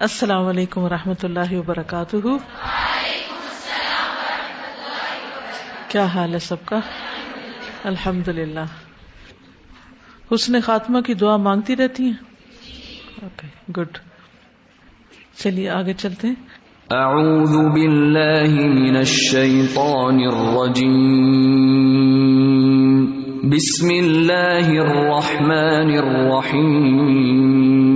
[0.00, 2.16] السلام علیکم و رحمۃ اللہ وبرکاتہ۔
[5.88, 6.80] کیا حال ہے سب کا؟
[7.84, 8.64] الحمد للہ
[10.34, 12.12] حسن خاتمہ کی دعا مانگتی رہتی ہیں؟
[13.22, 13.98] اوکے گڈ
[15.36, 16.34] چلیے آگے چلتے ہیں۔
[16.90, 21.16] اعوذ باللہ من الشیطان الرجیم۔
[23.50, 27.95] بسم اللہ الرحمن الرحیم۔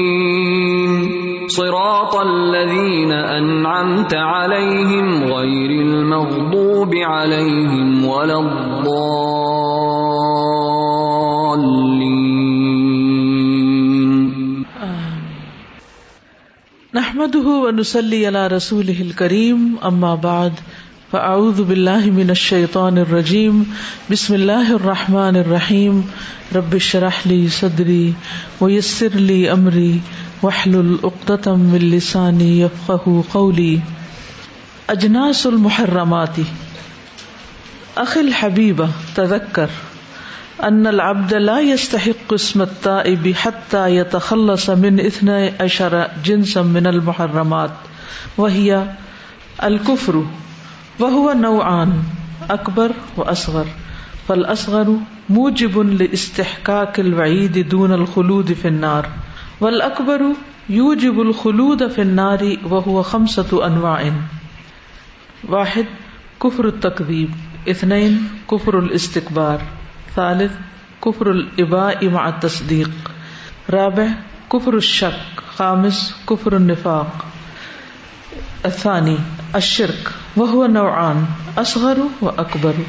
[1.51, 9.11] صراط الذين أنعمت عليهم غير المغضوب عليهم ولا الضالين.
[16.95, 20.53] نحمده ونصلي على رسوله الكريم، أما بعد،
[21.11, 23.65] فأعوذ بالله من الشيطان الرجيم.
[24.11, 26.07] بسم الله الرحمن الرحيم.
[26.55, 28.13] رب اشرح لي صدري
[28.61, 30.01] ويسر لي أمري.
[30.43, 33.79] واحلل عقدة من لساني يفقهوا قولي
[34.89, 36.35] أجناس المحرمات.
[37.97, 39.69] أخي الحبيب تذكر
[40.63, 47.71] أن العبد لا يستحق اسم التائب حتى يتخلص من اثنى عشر جنسا من المحرمات.
[48.37, 48.85] وهي
[49.63, 50.25] الكفر
[50.99, 52.03] وهو نوعان
[52.49, 53.67] أكبر وأصغر
[54.27, 54.97] فالأصغر
[55.29, 59.09] موجب لاستحقاق الوعيد دون الخلود في النار.
[59.61, 60.21] والاکبر
[60.69, 64.01] یوجب الخلود فی النار وهو خمسة انواع
[65.49, 65.91] واحد
[66.43, 68.17] کفر التکذیب اثنین
[68.51, 69.57] کفر الاستکبار
[70.15, 70.51] ثالث
[71.05, 73.11] کفر الاباء مع التصدیق
[73.69, 74.07] رابع
[74.53, 77.25] کفر الشک خامس کفر النفاق.
[78.65, 79.17] الثانی
[79.53, 81.25] الشرک وهو نوعان
[81.57, 82.81] اصغر و اکبر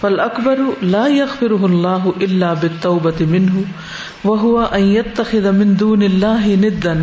[0.00, 3.64] فالاکبر لا يغفره الله الا بالتوبة منه
[4.24, 7.02] وہ وهو ان يتخذ من دون الله ندا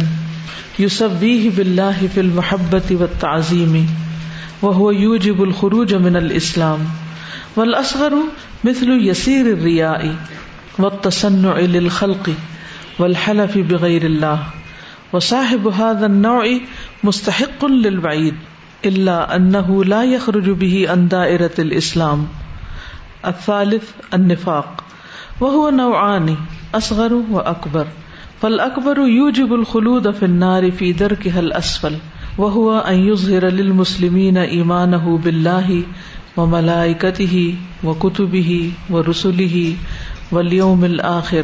[0.80, 3.88] يسبيه بالله في المحبة والتعظيم،
[4.62, 6.80] وهو يوجب الخروج من الاسلام
[7.56, 8.14] والاصغر
[8.64, 10.16] مثل يسير الرياء
[10.80, 12.34] والتصنع للخلق
[13.00, 14.44] والحلف بغير الله.
[15.14, 16.60] وصاحب هذا النوع
[17.04, 18.36] مستحق للوعيد
[18.86, 22.28] الا انه لا يخرج به عن دائرة الاسلام
[23.26, 24.89] الثالث، النفاق.
[25.42, 26.36] وهو نوعان،
[26.76, 27.88] اصغر و اکبر
[28.42, 31.96] فل اکبر یوجب الخلود في النار في دركها الاسفل.
[32.38, 35.84] وهو ان يظهر للمسلمين ايمانه بالله
[36.38, 39.76] وملائكته وكتبه ورسله
[40.32, 41.44] واليوم الاخر.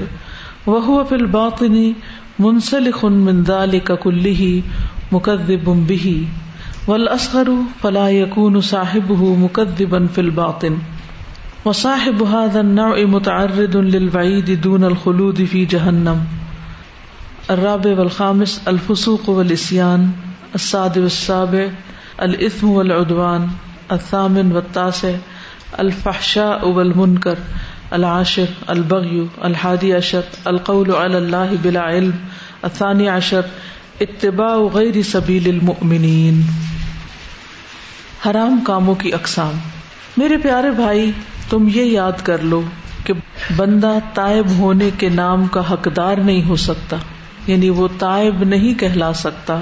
[0.68, 1.94] وهو في الباطن
[2.40, 4.62] منسلخ من ذلك كله
[5.12, 6.28] مكذب به
[6.88, 10.78] والاصغر فلا يكون صاحبه مكذبا في الباطن.
[11.66, 16.20] وصاحب هذا النوع متعرض للوعيد دون الخلود في جهنم.
[17.50, 20.12] الرابع والخامس، الفسوق والاسيان
[20.56, 21.70] السادس والسابع
[22.22, 23.48] الاثم والعدوان.
[23.92, 25.12] الثامن والتاسع،
[25.80, 27.36] الفحشاء والمنكر.
[27.92, 29.28] العاشر، البغي.
[29.44, 32.12] الحادي عشر، القول على الله بلا علم.
[32.64, 33.42] الثاني عشر،
[34.00, 36.42] اتباع غیر سبیل المؤمنین
[38.26, 39.52] حرام کاموں کی اقسام.
[40.18, 41.12] میرے پیارے بھائی
[41.50, 42.62] تم یہ یاد کر لو
[43.06, 43.14] کہ
[43.56, 46.98] بندہ تائب ہونے کے نام کا حقدار نہیں ہو سکتا
[47.48, 49.62] یعنی وہ تائب نہیں کہلا سکتا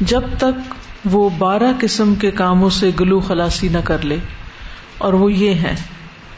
[0.00, 0.74] جب تک
[1.04, 4.16] وہ بارہ قسم کے کاموں سے گلو خلاسی نہ کر لے۔
[4.98, 5.76] اور وہ یہ ہیں،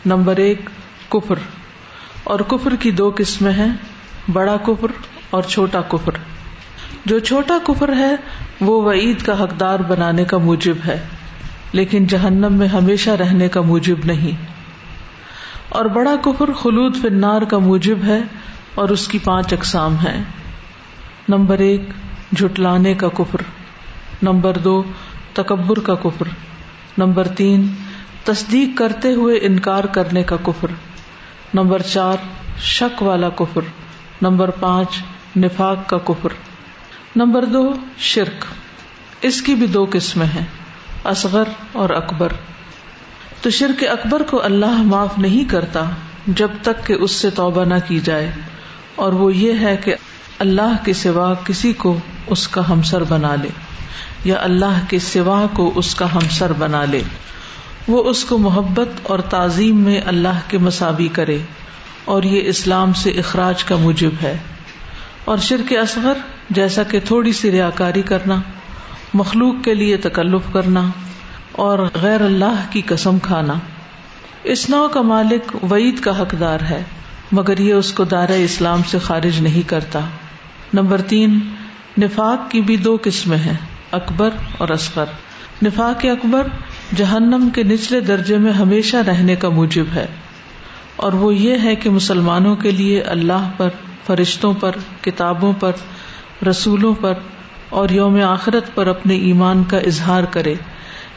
[0.07, 0.71] نمبر ایک،
[1.09, 1.35] کفر۔
[2.25, 3.73] اور کفر کی دو قسمیں ہیں،
[4.33, 4.87] بڑا کفر
[5.31, 6.13] اور چھوٹا کفر۔
[7.05, 8.17] جو چھوٹا کفر ہے،
[8.61, 11.07] وہ وعید کا حقدار بنانے کا موجب ہے،
[11.73, 14.54] لیکن جہنم میں ہمیشہ رہنے کا موجب نہیں۔
[15.75, 18.21] اور بڑا کفر خلود فنار کا موجب ہے
[18.75, 20.23] اور اس کی پانچ اقسام ہے
[21.29, 21.83] نمبر ایک،
[22.37, 23.39] جھٹلانے کا کفر۔
[24.23, 24.83] نمبر دو،
[25.33, 26.29] تکبر کا کفر۔
[26.99, 27.67] نمبر تین،
[28.25, 30.69] تصدیق کرتے ہوئے انکار کرنے کا کفر۔
[31.55, 32.17] نمبر چار،
[32.61, 33.61] شک والا کفر۔
[34.23, 34.89] نمبر پانچ،
[35.37, 36.29] نفاق کا کفر۔
[37.17, 38.45] نمبر دو، شرک۔
[39.21, 40.47] اس کی بھی دو قسمیں ہیں،
[41.05, 42.33] اصغر اور اکبر۔
[43.45, 45.85] تو شرک اکبر کو اللہ معاف نہیں کرتا
[46.27, 48.31] جب تک کہ اس سے توبہ نہ کی جائے۔
[48.95, 49.95] اور وہ یہ ہے کہ
[50.39, 53.49] اللہ کے سوا کسی کو اس کا ہمسر بنا لے،
[54.25, 57.03] یا اللہ کے سوا کو اس کا ہمسر بنا لے۔
[57.89, 61.39] وہ اس کو محبت اور تعظیم میں اللہ کے مساوی کرے،
[62.05, 64.37] اور یہ اسلام سے اخراج کا موجب ہے۔
[65.25, 66.19] اور شرک اصغر،
[66.51, 68.37] جیسا کہ تھوڑی سی ریاکاری کرنا،
[69.15, 70.91] مخلوق کے لیے تکلف کرنا
[71.57, 73.55] اور غیر اللہ کی قسم کھانا۔
[74.45, 76.83] اس نو کا مالک وعید کا حقدار ہے،
[77.33, 80.01] مگر یہ اس کو دار اسلام سے خارج نہیں کرتا۔
[80.75, 81.39] نمبر تین،
[81.99, 83.57] نفاق کی بھی دو قسمیں ہیں،
[83.93, 85.05] اکبر اور اصغر۔
[85.65, 86.47] نفاق اکبر
[86.97, 90.07] جہنم کے نچلے درجے میں ہمیشہ رہنے کا موجب ہے۔
[90.97, 93.69] اور وہ یہ ہے کہ مسلمانوں کے لیے اللہ پر،
[94.07, 94.71] فرشتوں پر،
[95.01, 95.73] کتابوں پر،
[96.47, 97.13] رسولوں پر
[97.69, 100.55] اور یوم آخرت پر اپنے ایمان کا اظہار کرے۔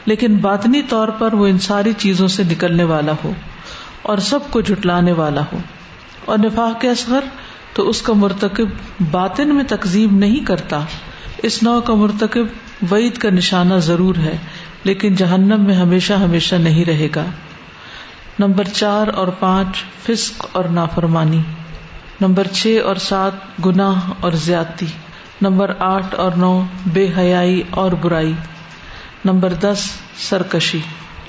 [0.08, 3.32] لیکن باطنی طور پر وہ ان ساری چیزوں سے نکلنے والا ہو
[4.02, 5.58] اور سب کو جٹلانے والا ہو۔
[6.24, 7.20] اور نفاق کے اصغر
[7.74, 8.68] تو اس کا مرتکب
[9.10, 10.80] باطن میں تقزیب نہیں کرتا۔
[11.42, 12.46] اس نو کا مرتکب
[12.92, 14.36] وعید کا نشانہ ضرور ہے،
[14.84, 17.24] لیکن جہنم میں ہمیشہ ہمیشہ نہیں رہے گا۔
[18.38, 21.40] نمبر چار اور پانچ، فسق اور نافرمانی۔
[22.20, 24.86] نمبر چھ اور سات، گناہ اور زیادتی۔
[25.42, 28.32] نمبر آٹھ اور نو، بے حیائی اور برائی۔
[29.24, 30.78] نمبر دس، سرکشی۔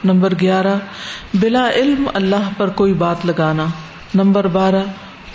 [0.03, 0.77] نمبر گیارہ،
[1.33, 3.65] بلا علم اللہ پر کوئی بات لگانا۔
[4.15, 4.83] نمبر بارہ،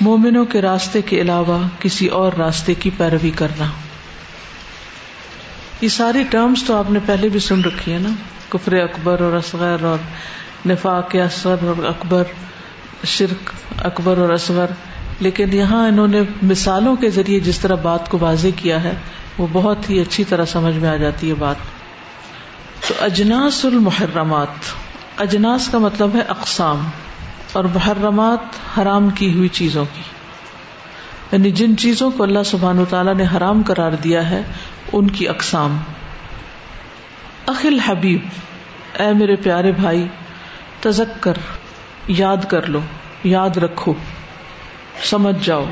[0.01, 3.65] مومنوں کے راستے کے علاوہ کسی اور راستے کی پیروی کرنا۔
[5.81, 8.09] یہ ساری ٹرمز تو آپ نے پہلے بھی سن رکھی ہے نا۔
[8.49, 9.99] کفر اکبر اور اصغر اور
[10.69, 12.23] نفاق اصغر اور اکبر،
[13.05, 13.51] شرک
[13.85, 14.67] اکبر اور اصغر۔
[15.21, 18.95] لیکن یہاں انہوں نے مثالوں کے ذریعے جس طرح بات کو واضح کیا ہے،
[19.39, 21.57] وہ بہت ہی اچھی طرح سمجھ میں آ جاتی ہے بات۔
[22.89, 24.49] تو اجناس المحرمات،
[25.19, 26.89] اجناس کا مطلب ہے اقسام،
[27.53, 30.03] اور محرمات حرام کی ہوئی چیزوں کی۔
[31.33, 34.43] یعنی جن چیزوں کو اللہ سبحان و تعالیٰ نے حرام قرار دیا ہے،
[34.93, 35.79] ان کی اقسام۔
[37.47, 38.21] اخل حبیب
[38.99, 40.09] اے میرے پیارے بھائی
[40.81, 41.33] تزک کر
[42.09, 42.81] یاد کر لو،
[43.25, 43.95] یاد رکھو،
[45.03, 45.65] سمجھ جاؤ۔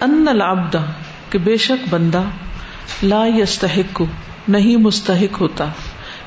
[0.00, 0.76] ان العبد،
[1.30, 2.22] کہ بے شک بندہ
[3.02, 4.02] لا یستحق
[4.48, 5.64] نہیں مستحق ہوتا۔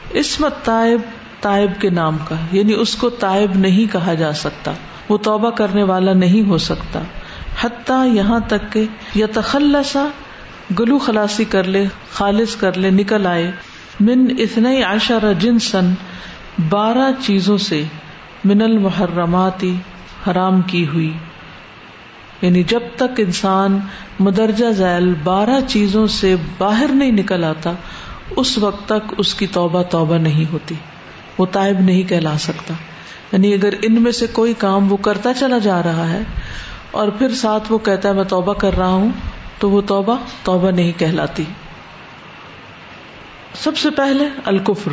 [0.10, 1.00] اسمت تائب
[1.40, 4.72] تائب کے نام کا یعنی اس کو تائب نہیں کہا جا سکتا۔
[5.10, 7.00] وہ توبہ کرنے والا نہیں ہو سکتا۔
[7.64, 8.86] حتیٰ یہاں تک کہ
[9.16, 10.08] یا تخلسا
[10.80, 13.52] گلو خلاسی کر لے، خالص کر لے، نکل آئے۔
[14.00, 15.94] من اتنا عشر جنسن
[16.70, 17.84] بارہ چیزوں سے
[18.46, 19.76] من المحرماتی
[20.28, 21.14] حرام کی ہوئی۔
[22.42, 23.80] یعنی جب تک انسان
[24.20, 27.74] مدرجہ ذیل بارہ چیزوں سے باہر نہیں نکل آتا
[28.36, 30.76] اس وقت تک اس کی توبہ توبہ نہیں ہوتی۔
[31.38, 32.74] وہ تائب نہیں کہلا سکتا۔
[33.32, 36.22] یعنی اگر ان میں سے کوئی کام وہ کرتا چلا جا رہا ہے
[36.92, 39.10] اور پھر ساتھ وہ کہتا ہے میں توبہ کر رہا ہوں،
[39.60, 41.44] تو وہ توبہ توبہ نہیں کہلاتی۔
[43.54, 44.92] سب سے پہلے الکفر۔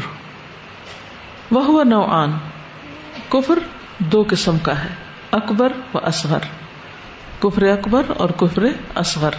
[1.51, 2.33] وہ نوعان۔
[3.29, 3.59] کفر
[3.99, 4.89] دو قسم کا ہے۔
[5.33, 6.39] اکبر و اصغر۔
[7.39, 8.63] کفر اکبر اور کفر
[8.95, 9.31] اصغر۔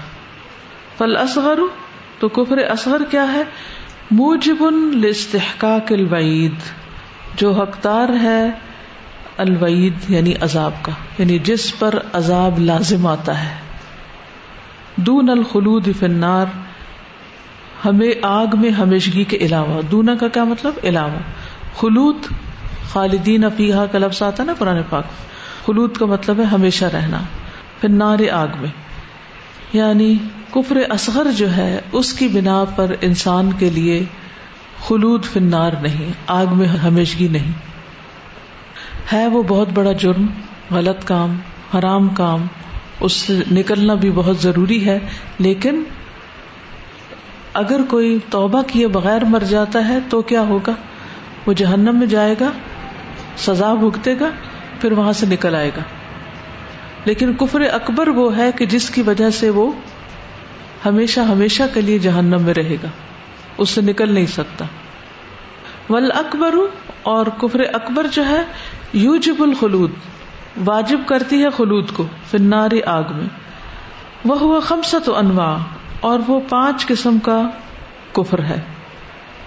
[0.97, 1.59] فل اصغر
[2.19, 3.43] تو کفر اصغر کیا ہے؟
[4.13, 6.55] موجب الاستحقاق الوعید،
[7.35, 8.51] جو حقدار ہے
[9.37, 13.55] الوعید یعنی عذاب کا یعنی جس پر عذاب لازم آتا ہے۔
[14.95, 16.45] دون الخلود فنار
[17.85, 21.19] ہمیں آگ میں ہمیشگی کے علاوہ۔ دونا کا کیا مطلب؟ علاوہ۔
[21.77, 22.17] خلود
[22.89, 25.03] خالدین افیحا کا لفظ آتا نا قرآن پاک
[25.65, 27.17] خلود کا مطلب ہے ہمیشہ رہنا۔
[27.81, 28.92] فنار آگ میں۔
[29.73, 30.17] یعنی
[30.51, 34.03] کفر اصغر جو ہے، اس کی بنا پر انسان کے لیے
[34.87, 37.51] خلود فنار نہیں، آگ میں ہمیشگی نہیں۔
[39.13, 40.25] ہے وہ بہت بڑا جرم،
[40.71, 41.35] غلط کام،
[41.77, 42.45] حرام کام،
[42.99, 44.99] اس سے نکلنا بھی بہت ضروری ہے،
[45.39, 45.83] لیکن
[47.53, 50.71] اگر کوئی توبہ کیے بغیر مر جاتا ہے تو کیا ہوگا؟
[51.45, 52.51] وہ جہنم میں جائے گا،
[53.37, 54.29] سزا بھگتے گا،
[54.81, 55.81] پھر وہاں سے نکل آئے گا۔
[57.05, 59.71] لیکن کفر اکبر وہ ہے کہ جس کی وجہ سے وہ
[60.85, 62.87] ہمیشہ ہمیشہ کے لیے جہنم میں رہے گا۔
[63.57, 64.65] اس سے نکل نہیں سکتا۔
[65.89, 66.55] ول اکبر
[67.03, 68.43] اور کفر اکبر جو ہے،
[68.93, 69.91] یوجب الخلود،
[70.65, 73.27] واجب کرتی ہے خلود کو فناری آگ میں۔
[74.25, 75.57] وہ ہوا خمسط انواع،
[75.99, 77.41] اور وہ پانچ قسم کا
[78.13, 78.61] کفر ہے۔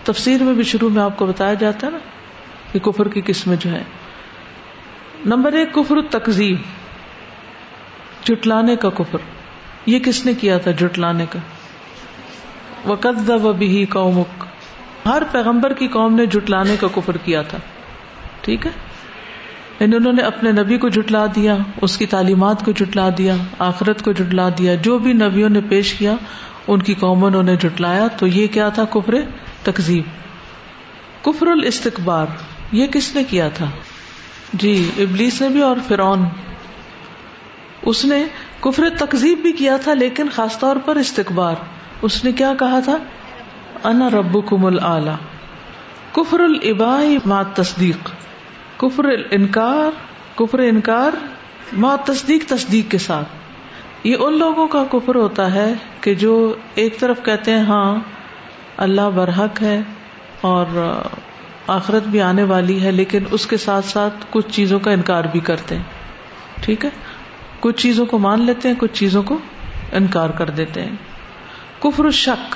[0.04, 1.98] تفسیر میں بھی شروع میں آپ کو بتایا جاتا ہے نا
[2.72, 3.82] کہ کفر کی قسمیں جو ہے
[5.24, 6.56] نمبر ایک، کفر تقزیب
[8.26, 9.18] جٹلانے کا کفر۔
[9.86, 11.38] یہ کس نے کیا تھا جٹلانے کا؟
[12.86, 14.44] وقت و بھی قومک
[15.06, 17.58] ہر پیغمبر کی قوم نے جٹلانے کا کفر کیا تھا۔
[18.40, 18.70] ٹھیک ہے؟
[19.80, 24.02] یعنی انہوں نے اپنے نبی کو جٹلا دیا، اس کی تعلیمات کو جٹلا دیا، آخرت
[24.02, 26.14] کو جٹلا دیا۔ جو بھی نبیوں نے پیش کیا،
[26.68, 29.14] ان کی قوموں نے جٹلایا تو یہ کیا تھا؟ کفر
[29.62, 30.04] تکزیب
[31.24, 32.26] کفر الاستقبار
[32.72, 33.66] یہ کس نے کیا تھا؟
[34.52, 36.24] جی ابلیس نے بھی اور فرعون
[37.86, 38.22] اس نے
[38.60, 41.54] کفر تکزیب بھی کیا تھا، لیکن خاص طور پر استقبار
[42.02, 42.96] اس نے کیا کہا تھا؟
[43.84, 44.68] انا رب کم
[46.12, 48.10] کفر البا ما تصدیق
[48.76, 49.90] کفر انکار
[50.36, 51.12] کفر انکار
[51.72, 53.28] ما تصدیق تصدیق کے ساتھ۔
[54.04, 56.34] یہ ان لوگوں کا کفر ہوتا ہے کہ جو
[56.74, 57.94] ایک طرف کہتے ہیں ہاں
[58.76, 59.80] اللہ برحق ہے
[60.40, 60.66] اور
[61.66, 65.40] آخرت بھی آنے والی ہے، لیکن اس کے ساتھ ساتھ کچھ چیزوں کا انکار بھی
[65.40, 66.90] کرتے ہیں۔ ٹھیک ہے؟
[67.66, 69.38] کچھ چیزوں کو مان لیتے ہیں، کچھ چیزوں کو
[69.92, 70.96] انکار کر دیتے ہیں۔
[71.82, 72.54] کفر شک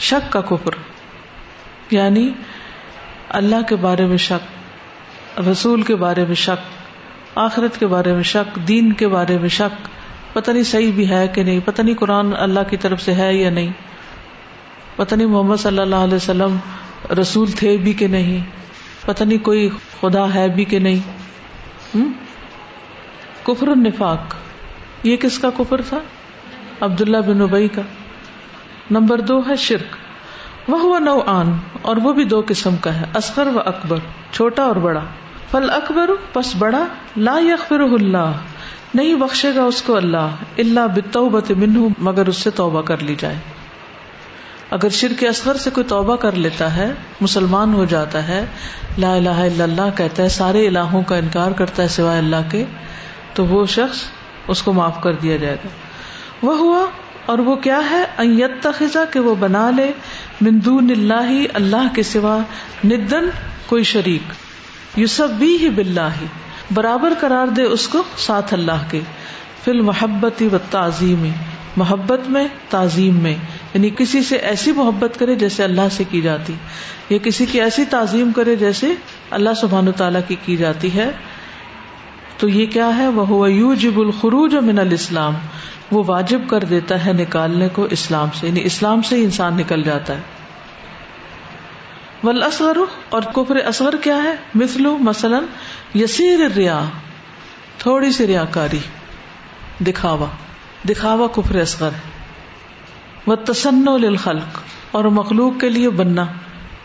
[0.00, 0.70] شک کا کفر۔
[1.90, 2.30] یعنی
[3.28, 6.66] اللہ کے بارے میں شک، رسول کے بارے میں شک،
[7.38, 9.88] آخرت کے بارے میں شک، دین کے بارے میں شک۔
[10.34, 13.34] پتہ نہیں صحیح بھی ہے کہ نہیں، پتہ نہیں قرآن اللہ کی طرف سے ہے
[13.34, 13.72] یا نہیں۔
[14.96, 16.56] پتہ نہیں محمد صلی اللہ علیہ وسلم
[17.20, 18.44] رسول تھے بھی کہ نہیں۔
[19.06, 21.18] پتہ نہیں کوئی خدا ہے بھی کہ نہیں۔
[23.42, 24.34] کفر النفاق
[25.02, 25.98] یہ کس کا کفر تھا؟
[26.80, 27.82] عبداللہ بن ابئی کا۔
[28.90, 29.96] نمبر دو ہے شرک۔
[30.70, 31.52] وہ نو آن
[31.82, 33.96] اور وہ بھی دو قسم کا ہے، اصغر و اکبر،
[34.32, 35.00] چھوٹا اور بڑا۔
[35.50, 36.86] فل اکبر پس بڑا،
[37.16, 38.32] لا یغفر اللہ،
[38.94, 43.14] نہیں بخشے گا اس کو اللہ اللہ بتوبت منہ، مگر اس سے توبہ کر لی
[43.18, 43.36] جائے۔
[44.70, 48.44] اگر شرک اصغر سے کوئی توبہ کر لیتا ہے، مسلمان ہو جاتا ہے،
[48.98, 52.64] لا الہ الا اللہ کہتا ہے، سارے الہوں کا انکار کرتا ہے سوائے اللہ کے،
[53.34, 54.02] تو وہ شخص
[54.48, 55.68] اس کو معاف کر دیا جائے گا۔
[56.42, 56.86] وہ ہوا
[57.26, 59.92] اور وہ کیا ہے؟ ایت خزا کہ وہ بنا لے۔
[60.40, 62.38] مندون اللہ اللہ کے سوا
[62.84, 63.28] ندن
[63.66, 64.32] کوئی شریک۔
[64.98, 66.08] یوسف بھی ہی بلّہ
[66.74, 69.00] برابر قرار دے اس کو ساتھ اللہ کے۔
[69.64, 71.30] فل محبت و تعظیم۔
[71.76, 73.36] محبت میں، تعظیم میں۔
[73.74, 76.52] یعنی کسی سے ایسی محبت کرے جیسے اللہ سے کی جاتی۔
[77.08, 78.86] یا کسی کی ایسی تعظیم کرے جیسے
[79.30, 81.10] اللہ سبحان و تعالیٰ کی کی جاتی ہے۔
[82.38, 85.34] تو یہ کیا ہے؟ وہ یو جب الخروج من الاسلام
[85.90, 89.82] وہ واجب کر دیتا ہے نکالنے کو اسلام سے یعنی اسلام سے ہی انسان نکل
[89.82, 90.20] جاتا ہے۔
[92.24, 92.76] ول اصغر
[93.08, 95.44] اور کفر اصغر کیا ہے؟ مثلو، مثلاً،
[95.94, 96.80] یسیر ریا
[97.78, 98.78] تھوڑی سی ریا کاری
[99.80, 100.26] دکھاوا۔
[100.88, 102.10] دکھاوا کفر اصغر ہے۔
[103.26, 104.58] وہ تسن للخلق،
[104.90, 106.24] اور مخلوق کے لیے بننا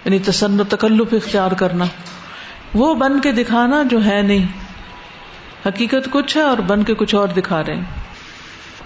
[0.06, 1.86] یعنی تسن، تکلف اختیار کرنا۔
[2.74, 4.63] وہ بن کے دکھانا جو ہے نہیں۔
[5.66, 7.84] حقیقت کچھ ہے اور بن کے کچھ اور دکھا رہے ہیں۔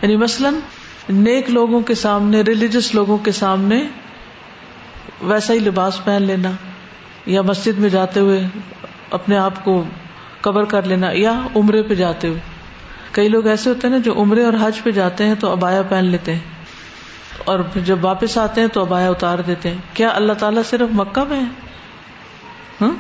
[0.02, 0.54] یعنی مثلاً
[1.10, 3.88] نیک لوگوں کے سامنے ریلیجس لوگوں کے سامنے
[5.22, 6.52] ویسا ہی لباس پہن لینا
[7.26, 8.44] یا مسجد میں جاتے ہوئے
[9.12, 9.84] اپنے آپ کو
[10.42, 12.40] کور کر لینا یا عمرے پہ جاتے ہوئے۔
[13.12, 15.82] کئی لوگ ایسے ہوتے ہیں نا جو عمرے اور حج پہ جاتے ہیں تو ابایا
[15.82, 16.40] پہن لیتے ہیں۔
[17.46, 21.24] اور جب واپس آتے ہیں تو ابایا اتار دیتے ہیں۔ کیا اللہ تعالیٰ صرف مکہ
[21.24, 21.46] میں ہے؟
[22.82, 22.96] ہاں؟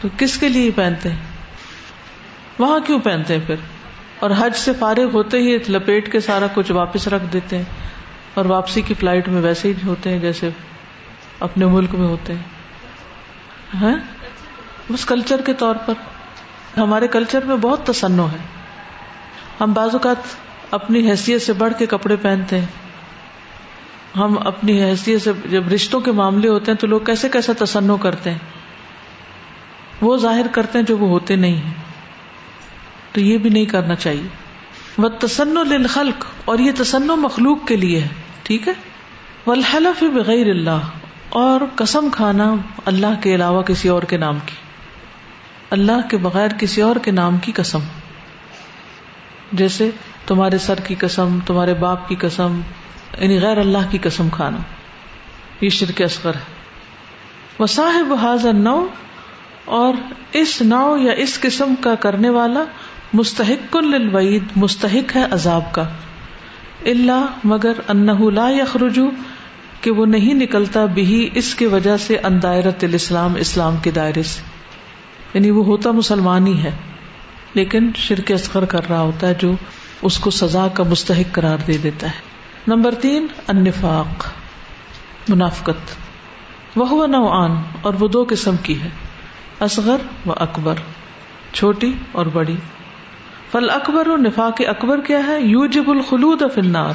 [0.00, 1.33] تو کس کے لیے پہنتے ہیں؟
[2.58, 3.54] وہاں کیوں پہنتے ہیں پھر؟
[4.20, 7.64] اور حج سے فارغ ہوتے ہی لپیٹ کے سارا کچھ واپس رکھ دیتے ہیں۔
[8.34, 10.50] اور واپسی کی فلائٹ میں ویسے ہی ہوتے ہیں جیسے
[11.40, 12.42] اپنے ملک میں ہوتے ہیں۔
[13.80, 13.94] ہاں؟
[14.92, 15.94] بس کلچر کے طور پر۔
[16.76, 18.38] ہمارے کلچر میں بہت تسنو ہے۔
[19.60, 20.16] ہم بعض اوقات
[20.70, 22.66] اپنی حیثیت سے بڑھ کے کپڑے پہنتے ہیں۔
[24.16, 27.96] ہم اپنی حیثیت سے جب رشتوں کے معاملے ہوتے ہیں تو لوگ کیسے کیسے تسنو
[27.96, 28.38] کرتے ہیں۔
[30.00, 31.83] وہ ظاہر کرتے ہیں جو وہ ہوتے نہیں ہیں۔
[33.14, 34.28] تو یہ بھی نہیں کرنا چاہیے۔
[34.98, 38.08] وہ تسن للخلق، اور یہ تسن مخلوق کے لیے ہے،
[38.42, 38.72] ٹھیک ہے؟
[39.46, 40.78] والحلف بغیر اللہ
[41.28, 42.54] اور قسم کھانا
[42.84, 44.54] اللہ کے علاوہ کسی اور کے نام کی۔
[45.70, 47.78] اللہ کے بغیر کسی اور کے نام کی قسم۔
[49.52, 49.90] جیسے
[50.26, 52.60] تمہارے سر کی قسم، تمہارے باپ کی قسم
[53.20, 54.58] یعنی غیر اللہ کی قسم کھانا۔
[55.60, 56.54] یہ شرک اصغر ہے۔
[57.58, 58.86] وہ صاحب حاضر نو
[59.64, 59.94] اور
[60.32, 62.64] اس نو یا اس قسم کا کرنے والا
[63.14, 65.82] مستحق للوعید، مستحق ہے عذاب کا۔
[66.86, 69.10] اللہ مگر انہ لا یخرجو،
[69.80, 74.40] کہ وہ نہیں نکلتا بھی اس کی وجہ سے اندائرت الاسلام، اسلام کے دائرے سے۔
[75.34, 76.70] یعنی وہ ہوتا مسلمان ہی ہے،
[77.54, 79.52] لیکن شرک اصغر کر رہا ہوتا ہے جو
[80.02, 82.20] اس کو سزا کا مستحق قرار دے دیتا ہے۔
[82.68, 84.26] نمبر تین، النفاق،
[85.28, 85.96] منافقت۔
[86.76, 88.88] وہ نوعان، اور وہ دو قسم کی ہے،
[89.60, 90.74] اصغر و اکبر،
[91.52, 92.56] چھوٹی اور بڑی۔
[93.54, 96.94] فل اکبر و نفاق اکبر کیا ہے؟ یو جب الخلود فنار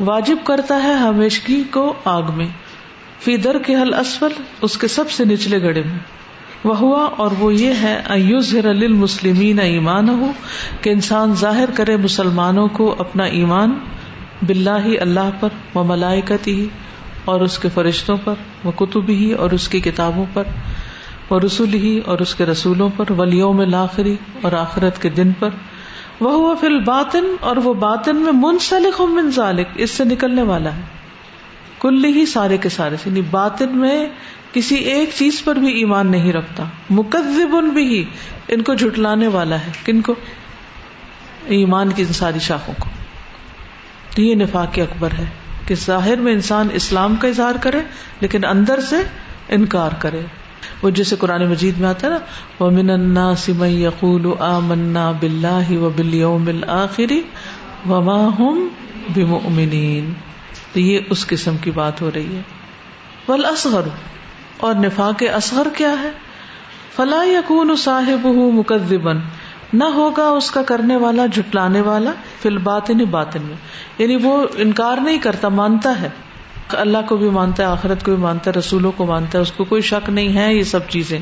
[0.00, 2.46] واجب کرتا ہے ہمیشگی کو آگ میں۔
[3.20, 5.98] فی در کے حل اسفل، اس کے سب سے نچلے گڑے میں۔
[6.64, 10.32] وہ ہوا اور وہ یہ ہے ایوزر للمسلمین ایمان ہو
[10.80, 13.78] کہ انسان ظاہر کرے مسلمانوں کو اپنا ایمان
[14.46, 16.66] باللہ ہی اللہ پر و ملائکت ہی
[17.24, 18.34] اور اس کے فرشتوں پر
[18.64, 20.44] وہ کتب ہی اور اس کی کتابوں پر۔
[21.30, 25.48] وہ رسول ہی اور اس کے رسولوں پر ولیوم الآخری اور آخرت کے دن پر۔
[26.20, 30.76] وہ ہوا فی الباطن اور وہ باطن میں منسلک من ذالک، اس سے نکلنے والا
[30.76, 30.80] ہے۔
[31.80, 34.08] کل ہی سارے کے سارے سے یعنی باطن میں
[34.52, 38.04] کسی ایک چیز پر بھی ایمان نہیں رکھتا۔ مکذب بھی ہی
[38.48, 40.14] ان کو جھٹلانے والا ہے۔ کن کو؟
[41.46, 42.88] ایمان کی ان ساری شاخوں کو۔
[44.16, 45.24] تو یہ نفاق اکبر ہے
[45.66, 47.80] کہ ظاہر میں انسان اسلام کا اظہار کرے،
[48.20, 48.96] لیکن اندر سے
[49.48, 50.20] انکار کرے۔
[50.82, 52.18] وہ جیسے قرآن مجید میں آتا ہے نا
[52.60, 57.12] وہ من الناس من یقول آمنا باللہ و بالیوم الآخر
[57.88, 58.28] وما
[59.14, 60.12] بمؤمنین
[60.72, 62.42] تو یہ اس قسم کی بات ہو رہی ہے۔
[63.28, 63.88] والاصغر
[64.56, 66.10] اور نفاق اصغر کیا ہے؟
[66.96, 69.12] فلا یکون صاحبہ مکذبا
[69.72, 72.10] نہ ہوگا اس کا کرنے والا، جھٹلانے والا
[72.42, 73.56] فی الباطن باطن میں۔
[73.98, 76.08] یعنی وہ انکار نہیں کرتا، مانتا ہے۔
[76.74, 79.52] اللہ کو بھی مانتا ہے، آخرت کو بھی مانتا ہے، رسولوں کو مانتا ہے، اس
[79.52, 81.18] کو کوئی شک نہیں ہے، یہ سب چیزیں۔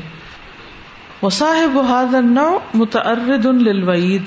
[1.23, 1.79] وصاحب
[2.15, 2.83] النوع
[3.45, 4.23] للوعید،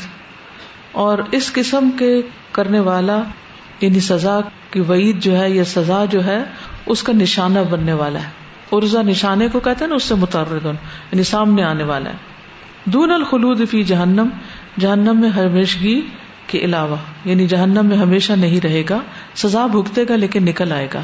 [0.93, 2.23] اور اس قسم کے
[2.53, 3.23] کرنے والا
[3.81, 6.43] یعنی سزا کی وعید جو ہے، یا سزا جو ہے،
[6.87, 8.29] اس کا نشانہ بننے والا ہے۔
[8.73, 12.17] ارزا نشانے کو کہتے ہیں نا، اس سے متعرض یعنی سامنے آنے والا ہے۔
[12.85, 14.29] دون الخلود فی جہنم
[14.79, 16.01] جہنم میں ہمیشگی
[16.51, 18.99] کے علاوہ یعنی جہنم میں ہمیشہ نہیں رہے گا،
[19.37, 21.01] سزا بھگتے گا لیکن نکل آئے گا۔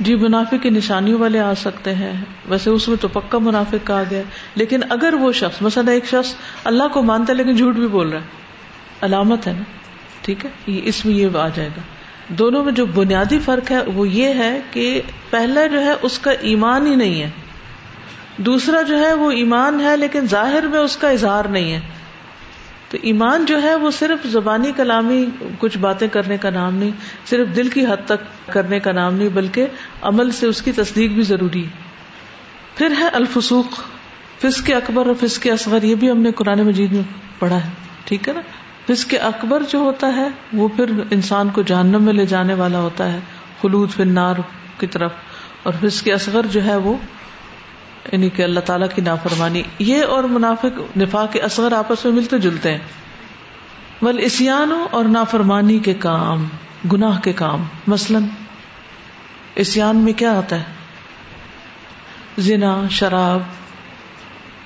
[0.00, 2.12] جی منافع کی نشانیوں والے آ سکتے ہیں۔
[2.48, 4.22] ویسے اس میں تو پکا منافع کہا گیا۔
[4.54, 8.08] لیکن اگر وہ شخص، مثلا ایک شخص اللہ کو مانتا ہے لیکن جھوٹ بھی بول
[8.08, 8.26] رہا ہے،
[9.00, 9.62] علامت ہے نا؟
[10.22, 11.80] ٹھیک ہے؟ اس میں یہ آ جائے گا۔
[12.28, 16.30] دونوں میں جو بنیادی فرق ہے، وہ یہ ہے کہ پہلا جو ہے، اس کا
[16.30, 17.30] ایمان ہی نہیں ہے۔
[18.36, 21.80] دوسرا جو ہے، وہ ایمان ہے لیکن ظاہر میں اس کا اظہار نہیں ہے۔
[22.90, 25.26] تو ایمان جو ہے وہ صرف زبانی کلامی
[25.58, 26.90] کچھ باتیں کرنے کا نام نہیں،
[27.26, 29.66] صرف دل کی حد تک کرنے کا نام نہیں، بلکہ
[30.02, 31.64] عمل سے اس کی تصدیق بھی ضروری۔
[32.76, 33.80] پھر ہے الفسوق،
[34.42, 37.02] فسق اکبر اور فسق اصغر، یہ بھی ہم نے قرآن مجید میں
[37.38, 37.70] پڑھا ہے،
[38.04, 38.40] ٹھیک ہے نا؟
[38.86, 43.12] فسق اکبر جو ہوتا ہے، وہ پھر انسان کو جہنم میں لے جانے والا ہوتا
[43.12, 43.18] ہے،
[43.62, 44.34] خلود فن نار
[44.78, 45.12] کی طرف۔
[45.62, 46.96] اور فسق اصغر جو ہے وہ
[48.12, 52.38] یعنی کہ اللہ تعالیٰ کی نافرمانی، یہ اور منافق نفا کے اصغر آپس میں ملتے
[52.38, 52.78] جلتے ہیں۔
[54.02, 56.48] بل اسیانوں اور نافرمانی کے کام،
[56.92, 58.22] گناہ کے کام۔ مثلاً،
[59.54, 60.64] اسیان میں کیا آتا ہے؟
[62.38, 63.40] زنا، شراب،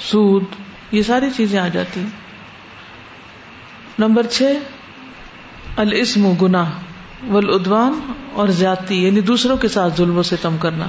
[0.01, 0.45] سود،
[0.93, 2.11] یہ ساری چیزیں آ جاتی ہیں۔
[3.99, 4.43] نمبر چھ،
[5.77, 6.65] الاسم گنا
[7.31, 10.87] ولادوان اور زیادتی یعنی دوسروں کے ساتھ ظلم و ستم کرنا۔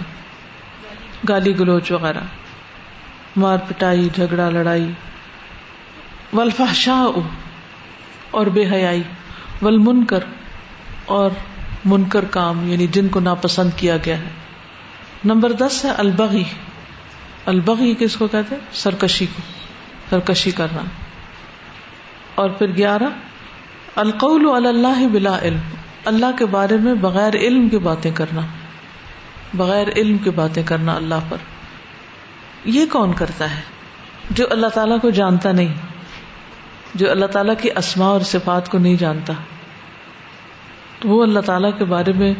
[1.29, 2.19] گالی گلوچ وغیرہ۔
[3.35, 4.91] مار پٹائی، جھگڑا، لڑائی۔
[6.33, 7.11] ولفا
[8.31, 9.03] اور بے حیائی
[9.61, 10.19] ولمنکر
[11.05, 11.31] اور
[11.85, 14.29] منکر کام یعنی جن کو ناپسند کیا گیا ہے۔
[15.25, 16.43] نمبر دس ہے البغی۔
[17.45, 19.41] البغی کس کو کہتے ہیں؟ سرکشی کو،
[20.09, 20.81] سرکشی کرنا۔
[22.35, 23.09] اور پھر گیارہ،
[23.95, 25.59] القول اللہ بلا علم،
[26.05, 28.41] اللہ کے بارے میں بغیر علم کی باتیں کرنا۔
[29.53, 31.37] بغیر علم کی باتیں کرنا اللہ پر۔
[32.65, 33.61] یہ کون کرتا ہے
[34.31, 35.73] جو اللہ تعالیٰ کو جانتا نہیں
[36.95, 39.33] جو اللہ تعالیٰ کی اسماء اور صفات کو نہیں جانتا
[40.99, 42.33] تو وہ اللہ تعالیٰ کے بارے میں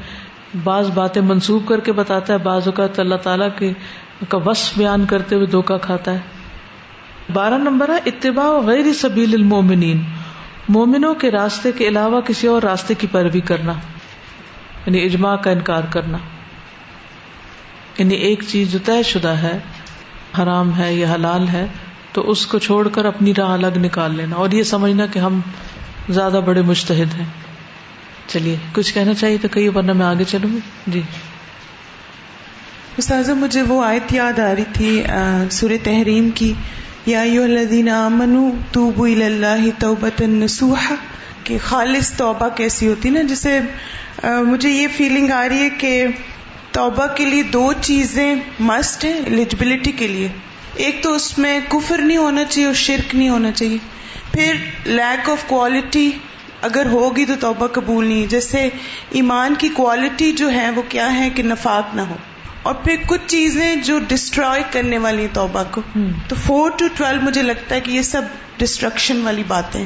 [0.63, 3.73] بعض باتیں منسوخ کر کے بتاتا ہے بعض اوقات اللہ تعالیٰ کے
[4.29, 6.19] کا وصف بیان کرتے ہوئے دھوکا کھاتا ہے
[7.33, 10.03] بارہ نمبر ہے، اتباع غیر سبیل المومنین،
[10.69, 13.73] مومنوں کے راستے کے علاوہ کسی اور راستے کی پیروی کرنا
[14.86, 16.17] یعنی اجماع کا انکار کرنا۔
[17.97, 19.59] یعنی ایک چیز جو طے شدہ ہے
[20.41, 21.67] حرام ہے یا حلال ہے،
[22.12, 25.39] تو اس کو چھوڑ کر اپنی راہ الگ نکال لینا۔ اور یہ سمجھنا کہ ہم
[26.10, 27.26] زیادہ بڑے مشتحد ہیں۔
[28.28, 31.02] چلیے، کچھ کہنا چاہیے تو کہیے، ورنہ میں آگے چلوں گی۔ جی۔
[32.98, 35.04] استاذ مجھے وہ آیت یاد آ رہی تھی
[35.52, 36.54] سور تحریم کی۔
[37.06, 40.96] یا الذین آمنو توبو اللہ توبت نسوحا
[41.43, 43.60] کہ خالص توبہ کیسی ہوتی نا، جسے
[44.24, 46.06] مجھے یہ فیلنگ آ رہی ہے کہ
[46.73, 50.27] توبہ کے لیے دو چیزیں مسٹ ہیں ایلیجبلٹی کے لیے۔
[50.75, 53.77] ایک تو اس میں کفر نہیں ہونا چاہیے اور شرک نہیں ہونا چاہیے۔
[54.31, 54.53] پھر
[54.86, 56.12] لیک آف کوالٹی
[56.62, 58.69] اگر ہوگی تو توبہ قبول نہیں۔ جیسے
[59.09, 62.15] ایمان کی کوالٹی جو ہے وہ کیا ہے کہ نفاق نہ ہو۔
[62.63, 65.81] اور پھر کچھ چیزیں جو ڈسٹروائے کرنے والی توبہ کو۔
[66.27, 68.21] تو فور ٹو ٹویلو مجھے لگتا ہے کہ یہ سب
[68.57, 69.86] ڈسٹرکشن والی باتیں۔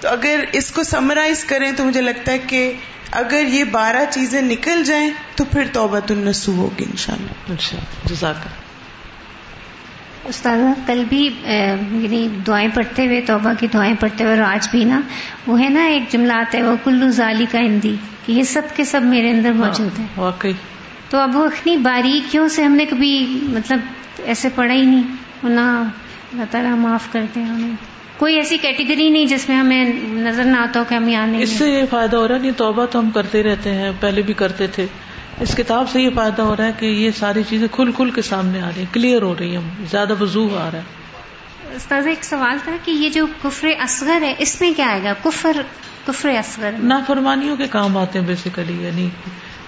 [0.00, 2.72] تو اگر اس کو سمرائز کریں تو مجھے لگتا ہے کہ
[3.10, 7.54] اگر یہ بارہ چیزیں نکل جائیں تو پھر توبہ النسو ہوگی ان شاء اللہ
[8.04, 8.46] جزاک
[10.24, 14.84] استاذہ کل بھی یعنی دعائیں پڑھتے ہوئے توبہ کی دعائیں پڑھتے ہوئے اور آج بھی
[14.84, 15.00] نا
[15.46, 18.62] وہ ہے نا ایک جملہ آتا ہے وہ کلو ظالی کا ہندی کہ یہ سب
[18.76, 20.52] کے سب میرے اندر موجود ہے واقعی۔
[21.10, 23.78] تو اب وہ اتنی باریکیوں سے ہم نے کبھی مطلب
[24.24, 25.02] ایسے پڑھا ہی نہیں
[25.42, 30.44] نہ اللہ تعالیٰ معاف کرتے ہیں ہمیں۔ کوئی ایسی کیٹیگری نہیں جس میں ہمیں نظر
[30.44, 32.50] نہ آتا ہو کہ ہم یہاں نہیں اس سے یہ فائدہ ہو رہا ہے نہیں
[32.56, 34.86] توبہ تو ہم کرتے رہتے ہیں پہلے بھی کرتے تھے۔
[35.40, 38.22] اس کتاب سے یہ فائدہ ہو رہا ہے کہ یہ ساری چیزیں کھل کھل کے
[38.22, 40.82] سامنے آ رہی ہیں کلیئر ہو رہی ہیں۔ زیادہ وضوح آ رہا ہے۔
[41.76, 45.12] استاذ ایک سوال تھا کہ یہ جو کفر اصغر ہے اس میں کیا آئے گا؟
[45.24, 45.56] کفر
[46.06, 49.08] کفر اصغر۔ نافرمانیوں کے کام آتے ہیں بیسیکلی یعنی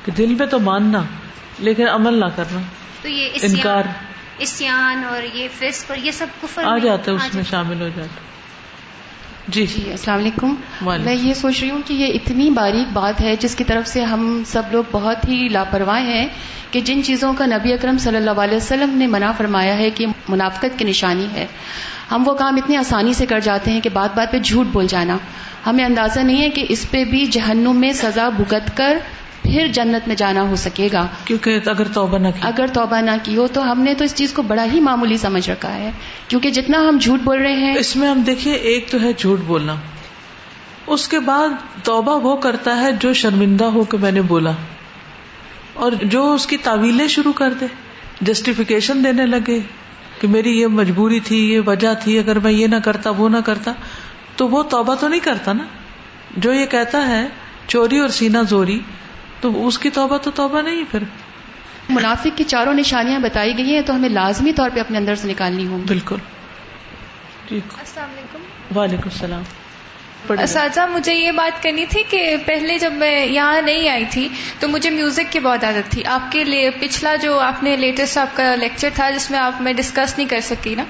[0.04, 1.02] کہ دل پہ تو ماننا
[1.58, 2.60] لیکن عمل نہ کرنا۔
[3.02, 3.82] تو یہ انکار۔
[4.38, 7.88] اسیان اور یہ فسق اور یہ سب کفر آ جاتا ہے اس میں شامل ہو
[7.88, 8.20] جاتا
[9.52, 13.36] جی۔ جی السلام علیکم۔ میں یہ سوچ رہی ہوں کہ یہ اتنی باریک بات ہے
[13.40, 16.28] جس کی طرف سے ہم سب لوگ بہت ہی لاپرواہ ہیں
[16.70, 20.06] کہ جن چیزوں کا نبی اکرم صلی اللہ علیہ وسلم نے منع فرمایا ہے کہ
[20.28, 21.46] منافقت کی نشانی ہے۔
[22.10, 24.86] ہم وہ کام اتنی آسانی سے کر جاتے ہیں کہ بات بات پہ جھوٹ بول
[24.86, 25.16] جانا۔
[25.66, 28.98] ہمیں اندازہ نہیں ہے کہ اس پہ بھی جہنم میں سزا بھگت کر
[29.42, 33.10] پھر جنت میں جانا ہو سکے گا۔ کیونکہ اگر توبہ نہ کی۔ اگر توبہ نہ
[33.22, 35.90] کی ہو تو ہم نے تو اس چیز کو بڑا ہی معمولی سمجھ رکھا ہے۔
[36.28, 39.40] کیونکہ جتنا ہم جھوٹ بول رہے ہیں۔ اس میں ہم دیکھیے ایک تو ہے جھوٹ
[39.46, 39.74] بولنا۔
[40.86, 41.48] اس کے بعد
[41.84, 44.50] توبہ وہ کرتا ہے جو شرمندہ ہو کہ میں نے بولا۔
[45.74, 47.66] اور جو اس کی تعویلیں شروع کر دے۔
[48.20, 49.58] جسٹیفیکیشن دینے لگے
[50.20, 53.36] کہ میری یہ مجبوری تھی یہ وجہ تھی اگر میں یہ نہ کرتا وہ نہ
[53.44, 53.72] کرتا۔
[54.36, 55.64] تو وہ توبہ تو نہیں کرتا نا۔
[56.36, 57.28] جو یہ کہتا ہے
[57.66, 58.80] چوری اور سینا زوری
[59.40, 60.98] تو اس کی توبہ تو توبہ نہیں پھر۔
[61.88, 65.28] منافق کی چاروں نشانیاں بتائی گئی ہیں تو ہمیں لازمی طور پہ اپنے اندر سے
[65.28, 66.16] نکالنی ہوں۔ بالکل۔
[67.50, 69.42] جی۔ السلام علیکم۔ وعلیکم السلام۔
[70.28, 74.68] اساتذہ مجھے یہ بات کرنی تھی کہ پہلے جب میں یہاں نہیں آئی تھی تو
[74.68, 78.36] مجھے میوزک کی بہت عادت تھی۔ آپ کے لیے پچھلا جو آپ نے لیٹسٹ آپ
[78.36, 80.84] کا لیکچر تھا جس میں آپ میں ڈسکس نہیں کر سکی نا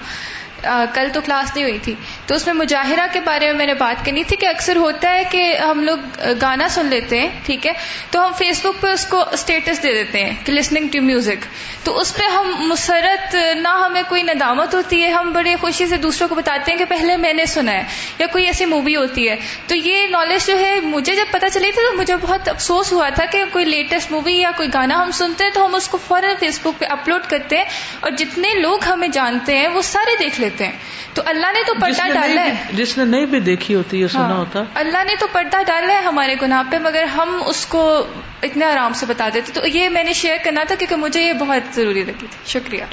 [0.94, 1.94] کل تو کلاس نہیں ہوئی تھی۔
[2.27, 5.14] تو اس میں مجاہرہ کے بارے میں میں نے بات کرنی تھی کہ اکثر ہوتا
[5.14, 7.73] ہے کہ ہم لوگ گانا سن لیتے ہیں، ٹھیک ہے؟
[8.11, 11.44] تو ہم فیس بک پہ اس کو اسٹیٹس دے دیتے ہیں کہ لسننگ ٹو میوزک
[11.85, 15.96] تو اس پہ ہم مسرت، نہ ہمیں کوئی ندامت ہوتی ہے، ہم بڑے خوشی سے
[15.96, 17.85] دوسروں کو بتاتے ہیں کہ پہلے میں نے سنا ہے،
[18.18, 21.73] یا کوئی ایسی مووی ہوتی ہے۔ تو یہ نالج جو ہے، مجھے جب پتا چلی
[21.73, 25.11] تھی تو مجھے بہت افسوس ہوا تھا کہ کوئی لیٹسٹ مووی یا کوئی گانا ہم
[25.11, 27.64] سنتے ہیں تو ہم اس کو فوراً فیس بک پہ اپلوڈ کرتے ہیں
[28.01, 30.73] اور جتنے لوگ ہمیں جانتے ہیں وہ سارے دیکھ لیتے ہیں۔
[31.15, 34.23] تو اللہ نے تو پردہ ڈالا ہے۔ جس نے نہیں بھی دیکھی ہوتی ہے سنا
[34.23, 38.07] ہاں۔ ہوتا۔ اللہ نے تو پردہ ڈالا ہے ہمارے گناہ پہ مگر ہم اس کو
[38.43, 41.33] اتنے آرام سے بتا دیتے۔ تو یہ میں نے شیئر کرنا تھا کیونکہ مجھے یہ
[41.33, 42.85] بہت ضروری لگی تھی۔ شکریہ۔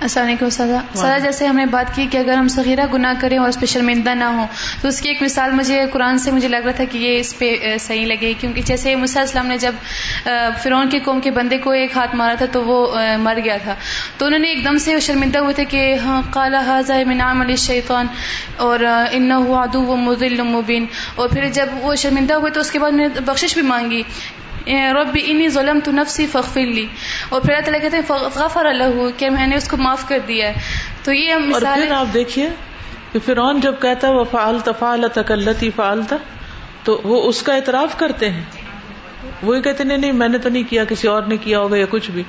[0.00, 3.38] السلام علیکم سزا سزا جیسے ہم نے بات کی کہ اگر ہم صغیرہ گناہ کریں
[3.38, 4.46] اور اس پہ شرمندہ نہ ہوں
[4.82, 7.38] تو اس کی ایک مثال مجھے قرآن سے مجھے لگ رہا تھا کہ یہ اس
[7.38, 9.74] پہ صحیح لگے کیونکہ جیسے مسا اسلام نے جب
[10.62, 13.74] فرعون کی قوم کے بندے کو ایک ہاتھ مارا تھا تو وہ مر گیا تھا۔
[14.18, 17.56] تو انہوں نے ایک دم سے شرمندہ ہوئے تھے کہ ہاں کالا حاضہ منام علی
[17.56, 18.06] شیطان
[18.56, 22.78] اور ان ادو و مدل مبین۔ اور پھر جب وہ شرمندہ ہوئے تو اس کے
[22.78, 24.02] بعد نے بخشش بھی مانگی
[24.74, 26.86] رب انی ظلم تو نفسی فخر لی۔
[27.28, 30.18] اور پھر اللہ تعالیٰ کہتے ہیں غفر اللہ کہ میں نے اس کو معاف کر
[30.28, 30.54] دیا ہے۔
[31.04, 32.48] تو یہ ہم اور پھر آپ دیکھیے
[33.12, 36.16] کہ فرعون جب کہتا ہے وہ فعالتا فعالتا کلتی فعالتا
[36.84, 38.44] تو وہ اس کا اعتراف کرتے ہیں۔
[39.42, 41.86] وہی کہتے نہیں نہیں میں نے تو نہیں کیا کسی اور نے کیا ہوگا یا
[41.90, 42.22] کچھ بھی۔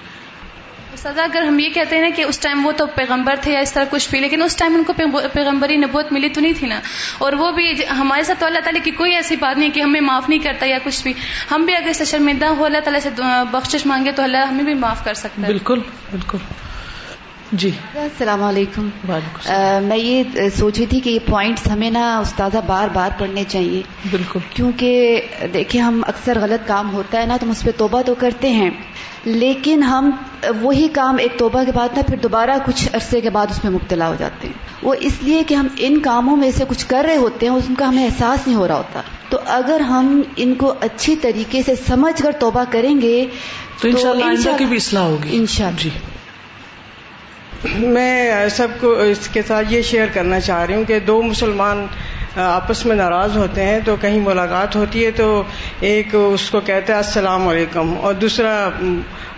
[0.98, 3.60] سزا اگر ہم یہ کہتے ہیں نا کہ اس ٹائم وہ تو پیغمبر تھے یا
[3.60, 4.94] اس طرح کچھ بھی، لیکن اس ٹائم ان کو
[5.34, 6.80] پیغمبری نبوت ملی تو نہیں تھی نا۔
[7.18, 10.02] اور وہ بھی ہمارے ساتھ تو اللہ تعالیٰ کی کوئی ایسی بات نہیں کہ ہمیں
[10.02, 11.14] معاف نہیں کرتا یا کچھ بھی۔
[11.52, 13.10] ہم بھی اگر شرمندہ ہو، اللہ تعالیٰ سے
[13.52, 15.80] بخشش مانگے تو اللہ ہمیں بھی معاف کر سکتا ہے۔ بالکل
[16.12, 16.38] بالکل۔
[17.52, 18.90] جی۔ السلام علیکم۔
[19.84, 20.24] میں یہ
[20.56, 23.82] سوچ رہی تھی کہ یہ پوائنٹس ہمیں نا استاذہ بار بار پڑھنے چاہیے۔
[24.12, 25.22] بالکل۔ کیونکہ
[25.54, 28.50] دیکھیں ہم اکثر غلط کام ہوتا ہے نا تو ہم اس پہ توبہ تو کرتے
[28.50, 28.70] ہیں۔
[29.26, 30.12] لیکن ہم
[30.62, 33.72] وہی کام ایک توبہ کے بعد نا پھر دوبارہ کچھ عرصے کے بعد اس میں
[33.72, 37.06] مبتلا ہو جاتے ہیں۔ وہ اس لیے کہ ہم ان کاموں میں سے کچھ کر
[37.08, 40.54] رہے ہوتے ہیں ان کا ہمیں احساس نہیں ہو رہا ہوتا۔ تو اگر ہم ان
[40.56, 43.26] کو اچھی طریقے سے سمجھ کر توبہ کریں گے
[43.82, 45.90] تو انشاءاللہ کی بھی اصلاح ہوگی۔ انشاءاللہ۔ جی۔
[47.64, 51.86] میں سب کو اس کے ساتھ یہ شیئر کرنا چاہ رہی ہوں کہ دو مسلمان
[52.36, 55.44] آپس میں ناراض ہوتے ہیں تو کہیں ملاقات ہوتی ہے تو
[55.80, 58.70] ایک اس کو کہتا ہے السلام علیکم اور دوسرا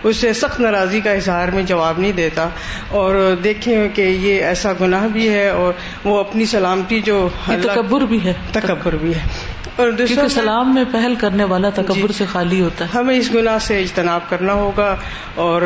[0.02, 2.48] اسے سخت ناراضی کا اظہار میں جواب نہیں دیتا
[2.88, 5.72] اور دیکھیں کہ یہ ایسا گناہ بھی ہے اور
[6.04, 11.14] وہ اپنی سلامتی جو تکبر بھی ہے۔ تکبر بھی ہے۔ اور دوسرا سلام میں پہل
[11.14, 14.96] کرنے والا تکبر جی سے خالی ہوتا ہے۔ ہمیں اس گناہ سے اجتناب کرنا ہوگا
[15.34, 15.62] اور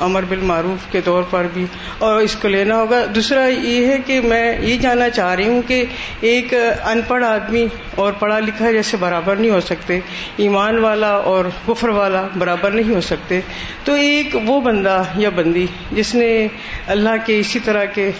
[0.00, 1.66] امر بالمعروف کے طور پر بھی
[1.98, 5.62] اور اس کو لینا ہوگا۔ دوسرا یہ ہے کہ میں یہ جاننا چاہ رہی ہوں
[5.62, 5.84] کہ
[6.20, 10.00] ایک ان پڑھ آدمی اور پڑھا لکھا جیسے برابر نہیں ہو سکتے
[10.36, 13.40] ایمان والا اور کفر والا برابر نہیں ہو سکتے۔
[13.84, 16.48] تو ایک وہ بندہ یا بندی جس نے
[16.86, 18.10] اللہ کے اسی طرح کے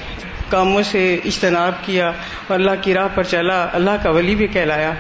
[0.53, 2.09] کاموں سے اجتناب کیا
[2.47, 4.93] اور اللہ کی راہ پر چلا اللہ کا ولی بھی کہلایا۔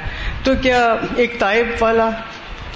[0.45, 2.11] تو کیا ایک طائب والا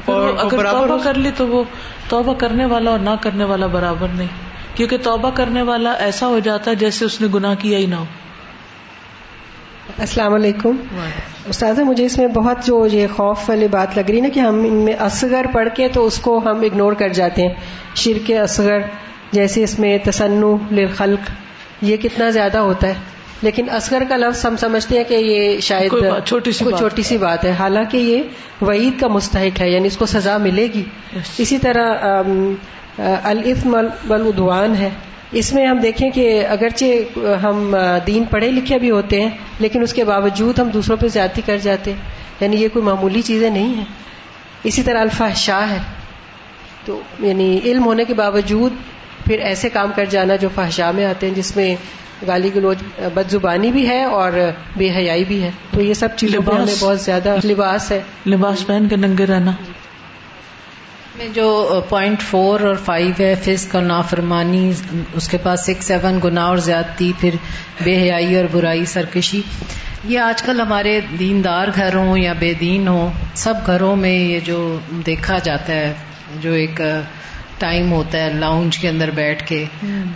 [0.05, 1.65] اور اگر توبہ کر لی تو وہ
[2.09, 4.29] توبہ کرنے والا اور نہ کرنے والا برابر نہیں۔
[4.75, 7.95] کیونکہ توبہ کرنے والا ایسا ہو جاتا ہے جیسے اس نے گناہ کیا ہی نہ
[7.95, 8.05] ہو۔
[9.99, 10.77] السلام علیکم۔
[11.49, 14.59] استاذ مجھے اس میں بہت جو یہ خوف والی بات لگ رہی نا کہ ہم
[14.59, 17.55] ان میں اصغر پڑھ کے تو اس کو ہم اگنور کر جاتے ہیں۔
[17.95, 18.79] شرک اصغر
[19.33, 21.46] جیسے اس میں تسنو للخلق۔
[21.83, 22.95] یہ کتنا زیادہ ہوتا ہے۔
[23.43, 25.93] لیکن اصغر کا لفظ ہم سمجھتے ہیں کہ یہ شاید
[26.25, 28.23] چھوٹی سی چھوٹی سی بات ہے۔ حالانکہ یہ
[28.65, 30.83] وعید کا مستحق ہے یعنی اس کو سزا ملے گی۔
[31.39, 31.95] اسی طرح
[33.23, 33.77] الفم
[34.11, 34.91] الدوان ہے۔
[35.33, 39.93] اس میں ہم دیکھیں کہ اگرچہ ہم دین پڑھے لکھے بھی ہوتے ہیں لیکن اس
[39.93, 42.01] کے باوجود ہم دوسروں پہ زیادتی کر جاتے ہیں۔
[42.41, 43.85] یعنی یہ کوئی معمولی چیزیں نہیں ہیں۔
[44.65, 45.79] اسی طرح الفا شاہ ہے۔
[46.85, 48.73] تو یعنی علم ہونے کے باوجود
[49.27, 51.75] پھر ایسے کام کر جانا جو فحشا میں آتے ہیں جس میں
[52.27, 52.77] گالی گلوچ
[53.15, 54.33] بد زبانی بھی ہے اور
[54.77, 58.97] بے حیائی بھی ہے۔ تو یہ سب چیزیں بہت زیادہ لباس ہے۔ لباس پہن کے
[58.97, 59.53] ننگے رہنا۔
[61.19, 64.73] میں جو پوائنٹ فور اور فائیو ہے فسق اور نافرمانی
[65.15, 67.31] اس کے پاس سکس سیون گنا اور زیادتی پھر
[67.85, 69.43] بے حیائی اور برائی سرکشی۔
[70.05, 74.41] یہ آج کل ہمارے دیندار گھر ہوں یا بے دین ہوں سب گھروں میں یہ
[74.45, 75.95] جو دیکھا جاتا ہے
[76.41, 76.81] جو ایک
[77.59, 79.65] ٹائم ہوتا ہے لاؤنج کے اندر بیٹھ کے۔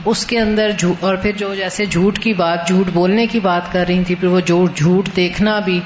[0.04, 3.84] اس کے اندر اور پھر جو جیسے جھوٹ کی بات جھوٹ بولنے کی بات کر
[3.88, 5.80] رہی تھی پھر وہ جو جھوٹ دیکھنا بھی۔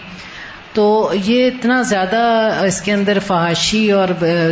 [0.73, 2.17] تو یہ اتنا زیادہ
[2.67, 4.09] اس کے اندر فحاشی اور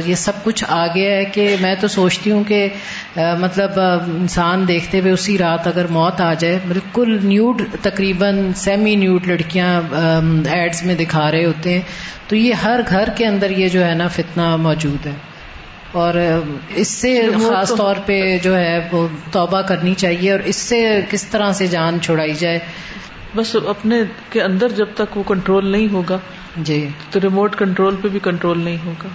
[0.07, 2.69] یہ سب کچھ آ گیا ہے کہ میں تو سوچتی ہوں کہ
[3.17, 3.81] مطلب
[4.17, 9.81] انسان دیکھتے ہوئے اسی رات اگر موت آ جائے بالکل نیوڈ تقریباً سیمی نیوڈ لڑکیاں
[10.53, 11.81] ایڈز میں دکھا رہے ہوتے ہیں۔
[12.29, 15.13] تو یہ ہر گھر کے اندر یہ جو ہے نا فتنہ موجود ہے۔
[15.93, 16.15] اور
[16.75, 21.25] اس سے خاص طور پہ جو ہے وہ توبہ کرنی چاہیے اور اس سے کس
[21.25, 22.59] طرح سے جان چھڑائی جائے؟
[23.35, 26.19] بس اپنے کے اندر جب تک وہ کنٹرول نہیں ہوگا
[26.57, 29.09] جی۔ تو ریموٹ کنٹرول پہ بھی کنٹرول نہیں ہوگا۔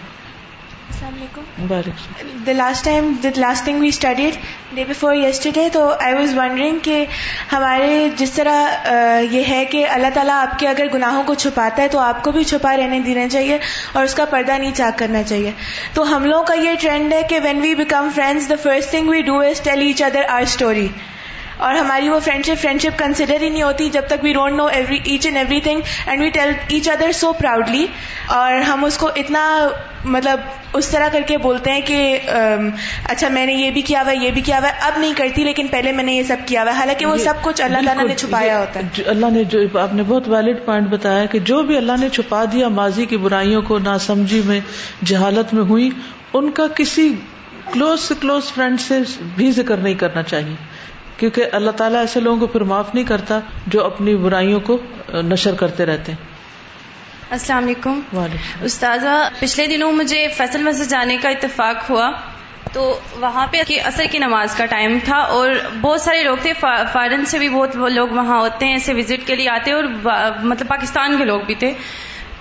[0.89, 4.35] السلام علیکم۔ The last time the last thing we studied
[4.75, 7.05] day before yesterday تو آئی واز ونڈرنگ کہ
[7.51, 8.87] ہمارے جس طرح
[9.31, 12.31] یہ ہے کہ اللہ تعالیٰ آپ کے اگر گناہوں کو چھپاتا ہے تو آپ کو
[12.31, 13.57] بھی چھپا رہنے دینا چاہیے
[13.93, 15.51] اور اس کا پردہ نہیں چاک کرنا چاہیے۔
[15.93, 19.09] تو ہم لوگوں کا یہ ٹرینڈ ہے کہ when we become friends the first thing
[19.09, 20.87] we do is tell each other our story
[21.57, 24.55] اور ہماری وہ friendship friendship consider ہی نہیں ہوتی جب تک we don't
[24.55, 27.85] know each and everything and we tell each other so proudly
[28.27, 29.67] اور ہم اس کو اتنا
[30.05, 30.39] مطلب
[30.73, 32.19] اس طرح کر کے بولتے ہیں کہ
[33.03, 35.67] اچھا میں نے یہ بھی کیا ہوا یہ بھی کیا ہوا اب نہیں کرتی لیکن
[35.67, 38.59] پہلے میں نے یہ سب کیا ہوا۔ حالانکہ وہ سب کچھ اللہ تعالیٰ نے چھپایا
[38.59, 41.99] ہوتا ہے۔ اللہ نے جو آپ نے بہت ویلڈ پوائنٹ بتایا کہ جو بھی اللہ
[41.99, 44.59] نے چھپا دیا ماضی کی برائیوں کو ناسمجھی میں
[45.05, 45.89] جہالت میں ہوئی
[46.33, 47.13] ان کا کسی
[47.73, 48.99] کلوز سے کلوز فرینڈ سے
[49.35, 50.55] بھی ذکر نہیں کرنا چاہیے۔
[51.17, 54.77] کیونکہ اللہ تعالیٰ ایسے لوگوں کو پھر معاف نہیں کرتا جو اپنی برائیوں کو
[55.09, 56.25] نشر کرتے رہتے ہیں۔
[57.29, 57.99] السلام علیکم۔
[58.61, 62.11] استاذہ پچھلے دنوں مجھے فیصل مسجد جانے کا اتفاق ہوا۔
[62.73, 65.51] تو وہاں پہ اثر کی نماز کا ٹائم تھا اور
[65.81, 66.53] بہت سارے لوگ تھے
[66.93, 69.83] فارن سے بھی بہت لوگ وہاں ہوتے ہیں ایسے وزٹ کے لیے آتے اور
[70.43, 71.73] مطلب پاکستان کے لوگ بھی تھے۔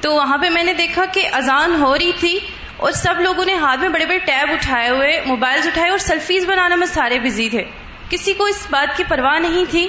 [0.01, 2.39] تو وہاں پہ میں نے دیکھا کہ اذان ہو رہی تھی
[2.77, 6.47] اور سب لوگوں نے ہاتھ میں بڑے بڑے ٹیب اٹھائے ہوئے موبائل اٹھائے اور سیلفیز
[6.47, 7.65] بنانا میں سارے بزی تھے۔
[8.11, 9.89] کسی کو اس بات کی پرواہ نہیں تھی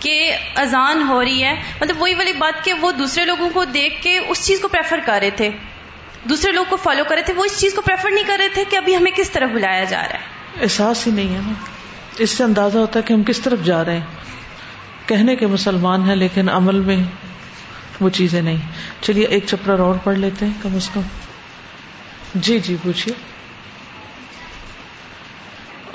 [0.00, 4.02] کہ اذان ہو رہی ہے۔ مطلب وہی والی بات کہ وہ دوسرے لوگوں کو دیکھ
[4.02, 5.50] کے اس چیز کو پریفر کر رہے تھے۔
[6.24, 8.48] دوسرے لوگ کو فالو کر رہے تھے۔ وہ اس چیز کو پریفر نہیں کر رہے
[8.48, 11.52] تھے کہ ابھی ہمیں کس طرف بلایا جا رہا ہے۔ احساس ہی نہیں ہے نا۔
[12.18, 14.06] اس سے اندازہ ہوتا ہے کہ ہم کس طرف جا رہے ہیں۔
[15.06, 16.96] کہنے کے مسلمان ہیں لیکن عمل میں
[18.00, 18.56] وہ چیزیں نہیں۔
[19.00, 21.00] چلیے ایک چپڑا اور پڑھ لیتے ہیں کم از کم۔
[22.34, 23.14] جی جی پوچھیے۔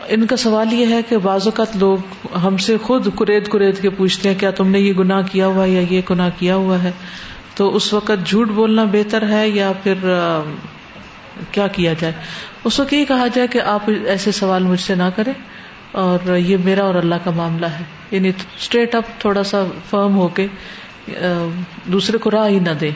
[0.09, 3.89] ان کا سوال یہ ہے کہ بعض اوقات لوگ ہم سے خود کرید کرید کے
[3.89, 6.91] پوچھتے ہیں، کیا تم نے یہ گناہ کیا ہوا یا یہ گناہ کیا ہوا ہے؟
[7.55, 10.09] تو اس وقت جھوٹ بولنا بہتر ہے یا پھر
[11.51, 12.13] کیا کیا جائے؟
[12.63, 15.33] اس وقت یہ کہا جائے کہ آپ ایسے سوال مجھ سے نہ کریں
[15.91, 20.27] اور یہ میرا اور اللہ کا معاملہ ہے۔ یعنی اسٹریٹ اپ تھوڑا سا فرم ہو
[20.27, 20.47] کے
[21.85, 22.89] دوسرے کو راہ ہی نہ دے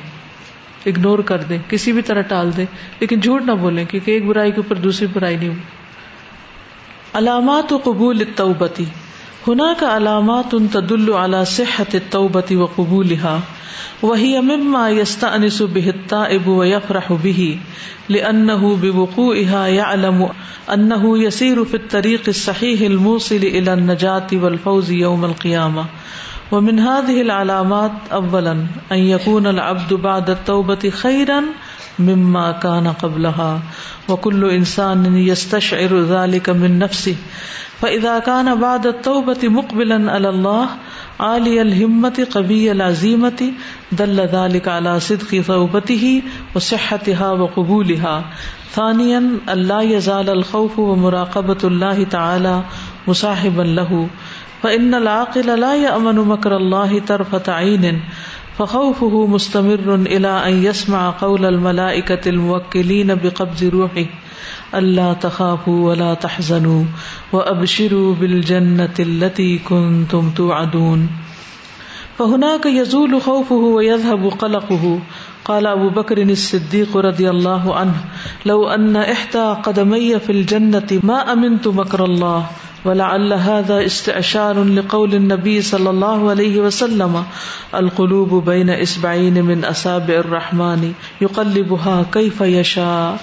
[0.85, 2.65] اگنور کر دیں، کسی بھی طرح ٹال دیں،
[2.99, 5.49] لیکن جھوٹ نہ بولیں، کیونکہ ایک برائی کے اوپر دوسری برائی نہیں
[7.13, 8.83] علامات و قبول توبتی
[9.47, 13.39] ہنا کا علامات ان تدل على صحت التوبة وقبولها،
[14.01, 17.59] وهي مما يستأنس به التائب ويفرح به،
[18.09, 20.29] لأنه بوقوعها يعلم
[20.73, 25.85] أنه يسير في الطريق الصحيح الموصل إلى النجاة والفوز يوم القيامة.
[26.51, 28.51] ومن هذه العلامات أولا
[28.91, 31.43] أن يكون العبد بعد التوبة خيرا
[31.99, 33.61] مما كان قبلها
[34.09, 37.15] وكل إنسان يستشعر ذلك من نفسه
[37.81, 40.69] فإذا كان بعد التوبة مقبلا على الله
[41.19, 43.51] عالي الهمة قوي العزيمة
[43.91, 46.21] دل ذلك على صدق توبته
[46.55, 48.23] وصحتها وقبولها
[48.71, 52.63] ثانيا ألا يزال الخوف ومراقبة الله تعالى
[53.07, 54.07] مصاحبا له
[54.63, 58.01] فإن العاقل لا يأمن مكر الله طرفة عين
[58.61, 64.05] فخوفه مستمر إلى أن يسمع قول الملائكة الموكلين بقبض روحه.
[64.75, 66.83] ألا تخافوا ولا تحزنوا
[67.33, 71.09] وأبشروا بالجنة التي كنتم توعدون.
[72.17, 74.99] فهناك يزول خوفه ويذهب قلقه.
[75.45, 77.97] قال أبو بكر الصديق رضي الله عنه،
[78.45, 82.45] لو أن إحدى قدمي في الجنة ما أمنت مكر الله
[82.85, 87.23] ولعل هذا استعشار لقول النبي صلى الله عليه وسلم،
[87.75, 93.17] القلوب بين إسبعين من أصابع الرحمن، يقلبها كيف يشاء.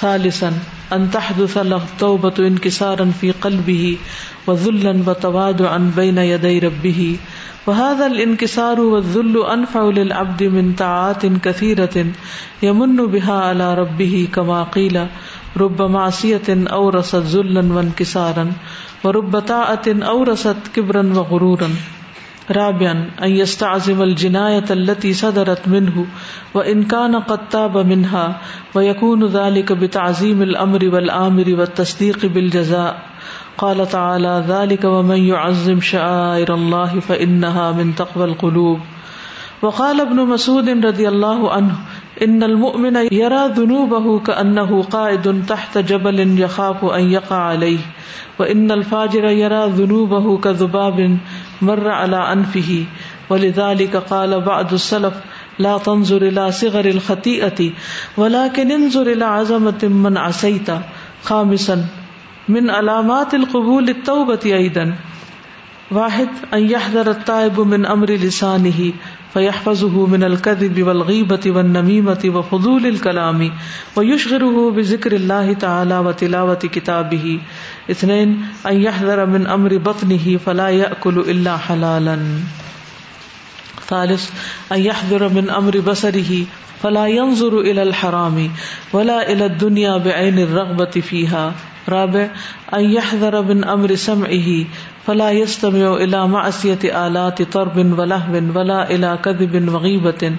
[0.00, 0.52] ثالثا،
[0.92, 3.96] أن تحدث له التوبة انكسارا في قلبه،
[4.46, 7.16] وذلا وتواضعا بين يدي ربه.
[7.66, 12.06] وهذا الانكسار والذل أنفع للعبد من طاعات كثيرة،
[12.62, 15.06] يمن بها على ربه كما قيل،
[15.56, 18.52] رب معصية أورست ذلا وانكسارا.
[19.04, 21.68] وربتا ورب طاعة أورست كبرا وغرورا.
[22.50, 26.06] رابعا، أن يستعزم الجناية التي صدرت منه،
[26.54, 28.40] وإن كان قد تاب منها،
[28.74, 33.02] ويكون ذلك بتعزيم الأمر والآمر والتصديق بالجزاء.
[33.58, 38.80] قال تعالى ذلك ومن يعظم شعائر الله فإنها من تقوى القلوب.
[39.62, 41.74] وقال ابن مسعود رضي الله عنه
[42.22, 47.78] ان المؤمن يرى ذنوبه كانه قائد تحت جبل يخاف ان يقع عليه
[48.38, 51.18] وان الفاجر يرى ذنوبه كذباب
[51.62, 52.84] مر على انفه
[53.30, 55.14] ولذلك قال بعض السلف
[55.58, 57.70] لا تنظر الى صغر الخطيئه
[58.16, 60.70] ولكن انظر الى عظمه من عصيت
[61.24, 61.86] خامسا
[62.48, 64.94] من علامات القبول التوبه ايضا
[65.90, 68.92] واحد ان يحذر التائب من امر لسانه
[69.34, 73.52] فيحفظه من الكذب والغيبة والنميمة وفضول الكلام
[73.96, 77.40] ويشغره بذكر الله تعالى وتلاوة كتابه
[77.90, 82.18] اثنين أن يحذر من أمر بطنه فلا يأكل إلا حلالا۔
[83.88, 84.30] ثالث
[84.72, 86.44] أن يحذر من أمر بصره
[86.82, 88.50] فلا ينظر إلى الحرام
[88.92, 91.54] ولا إلى الدنيا بعين الرغبة فيها
[91.88, 92.28] رابع
[92.74, 94.64] أن يحذر من أمر سمعه
[95.06, 100.32] فلا يستمع الى معصيه آلات طرب ولهو ولا الى كذب وغيبه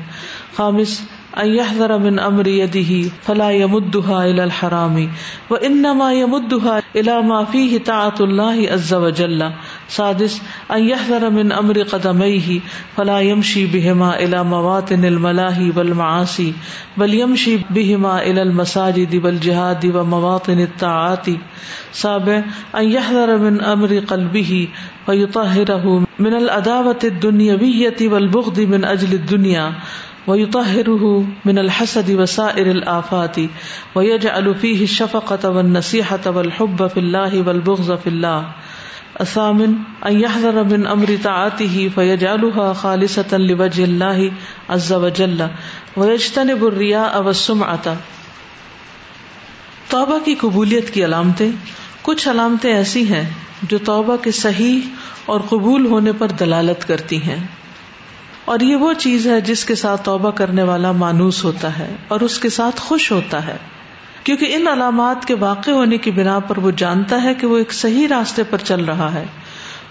[0.55, 1.03] خامس
[1.37, 5.09] يحذر من امر يده فلا يمدها الى الحرام
[5.49, 9.51] وانما يمدها الى ما فيه طاعه الله عز وجل.
[9.87, 10.41] سادس
[10.71, 12.59] ان يحذر من امر قدميه
[12.97, 16.53] فلا يمشي بهما الى مواطن الملاهي والمعاصي،
[16.97, 21.25] بل يمشي بهما الى المساجد والجهاد ومواطن الطاعات.
[21.91, 22.43] سابع
[22.75, 24.67] ان يحذر من امر قلبه
[25.07, 29.73] ويطهره من العداوه الدنيويه والبغض من اجل الدنيا.
[30.27, 33.39] ويطهره من الحسد وسائر الآفات،
[33.95, 38.41] ويجعل فيه الشفقة والنصيحة والحب في الله والبغض في الله.
[39.19, 39.73] الثامن،
[40.07, 44.27] أن يحذر من أمر طاعته فيجعلها خالصة لوجه الله
[44.69, 45.41] عز وجل،
[45.97, 47.93] ويجتنب الرياء والسمعة.
[49.89, 51.51] توبہ کی قبولیت کی علامتیں،
[52.01, 53.29] کچھ علامتیں ایسی ہیں
[53.61, 54.79] جو توبہ کے صحیح
[55.25, 57.62] اور قبول ہونے پر دلالت کرتی ہیں۔
[58.45, 62.21] اور یہ وہ چیز ہے جس کے ساتھ توبہ کرنے والا مانوس ہوتا ہے اور
[62.21, 63.57] اس کے ساتھ خوش ہوتا ہے۔
[64.23, 67.73] کیونکہ ان علامات کے واقع ہونے کی بنا پر وہ جانتا ہے کہ وہ ایک
[67.73, 69.25] صحیح راستے پر چل رہا ہے،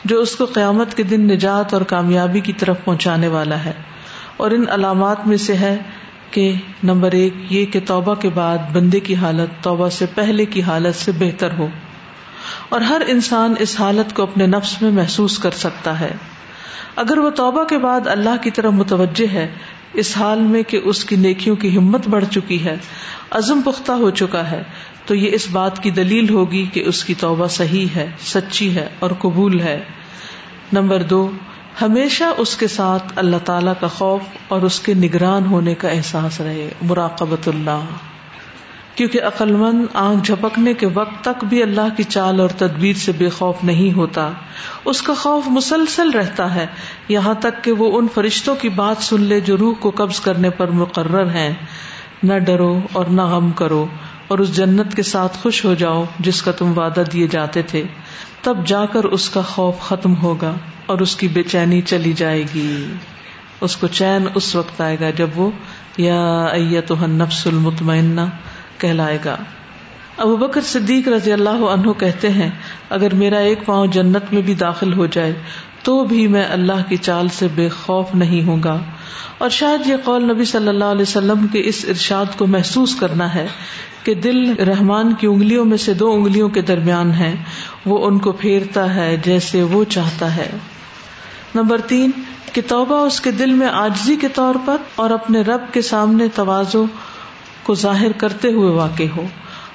[0.04, 3.72] جو اس کو قیامت کے دن نجات اور کامیابی کی طرف پہنچانے والا ہے۔
[4.36, 5.78] اور ان علامات میں سے ہے
[6.30, 10.62] کہ نمبر ایک، یہ کہ توبہ کے بعد بندے کی حالت توبہ سے پہلے کی
[10.62, 11.68] حالت سے بہتر ہو۔
[12.68, 16.12] اور ہر انسان اس حالت کو اپنے نفس میں محسوس کر سکتا ہے۔
[16.96, 19.48] اگر وہ توبہ کے بعد اللہ کی طرف متوجہ ہے،
[19.92, 22.76] اس حال میں کہ اس کی نیکیوں کی ہمت بڑھ چکی ہے،
[23.30, 24.62] عزم پختہ ہو چکا ہے،
[25.06, 28.88] تو یہ اس بات کی دلیل ہوگی کہ اس کی توبہ صحیح ہے، سچی ہے
[28.98, 29.80] اور قبول ہے۔
[30.72, 31.30] نمبر دو،
[31.82, 36.40] ہمیشہ اس کے ساتھ اللہ تعالی کا خوف اور اس کے نگران ہونے کا احساس
[36.40, 37.84] رہے۔ مراقبت اللہ۔
[38.94, 43.28] کیونکہ عقلمند آنکھ جھپکنے کے وقت تک بھی اللہ کی چال اور تدبیر سے بے
[43.28, 44.30] خوف نہیں ہوتا۔
[44.84, 46.66] اس کا خوف مسلسل رہتا ہے۔
[47.08, 50.50] یہاں تک کہ وہ ان فرشتوں کی بات سن لے جو روح کو قبض کرنے
[50.50, 51.54] پر مقرر ہیں۔
[52.22, 53.86] نہ ڈرو اور نہ غم کرو
[54.28, 57.82] اور اس جنت کے ساتھ خوش ہو جاؤ جس کا تم وعدہ دیے جاتے تھے۔
[58.42, 60.54] تب جا کر اس کا خوف ختم ہوگا
[60.86, 62.92] اور اس کی بے چینی چلی جائے گی۔
[63.60, 65.50] اس کو چین اس وقت آئے گا جب وہ،
[65.98, 68.20] یا تو نفس المطمئنہ
[68.82, 69.36] کہلائے گا۔
[70.16, 72.50] ابو بکر صدیق رضی اللہ عنہ کہتے ہیں،
[72.90, 75.34] اگر میرا ایک پاؤں جنت میں بھی داخل ہو جائے،
[75.82, 78.78] تو بھی میں اللہ کی چال سے بے خوف نہیں ہوں گا۔
[79.38, 83.34] اور شاید یہ قول نبی صلی اللہ علیہ وسلم کے اس ارشاد کو محسوس کرنا
[83.34, 83.46] ہے
[84.04, 87.34] کہ دل رحمان کی انگلیوں میں سے دو انگلیوں کے درمیان ہے،
[87.86, 90.50] وہ ان کو پھیرتا ہے جیسے وہ چاہتا ہے۔
[91.54, 92.10] نمبر تین،
[92.52, 96.24] کہ توبہ اس کے دل میں آجزی کے طور پر اور اپنے رب کے سامنے
[96.34, 96.84] توازو
[97.64, 99.26] کو ظاہر کرتے ہوئے واقع ہو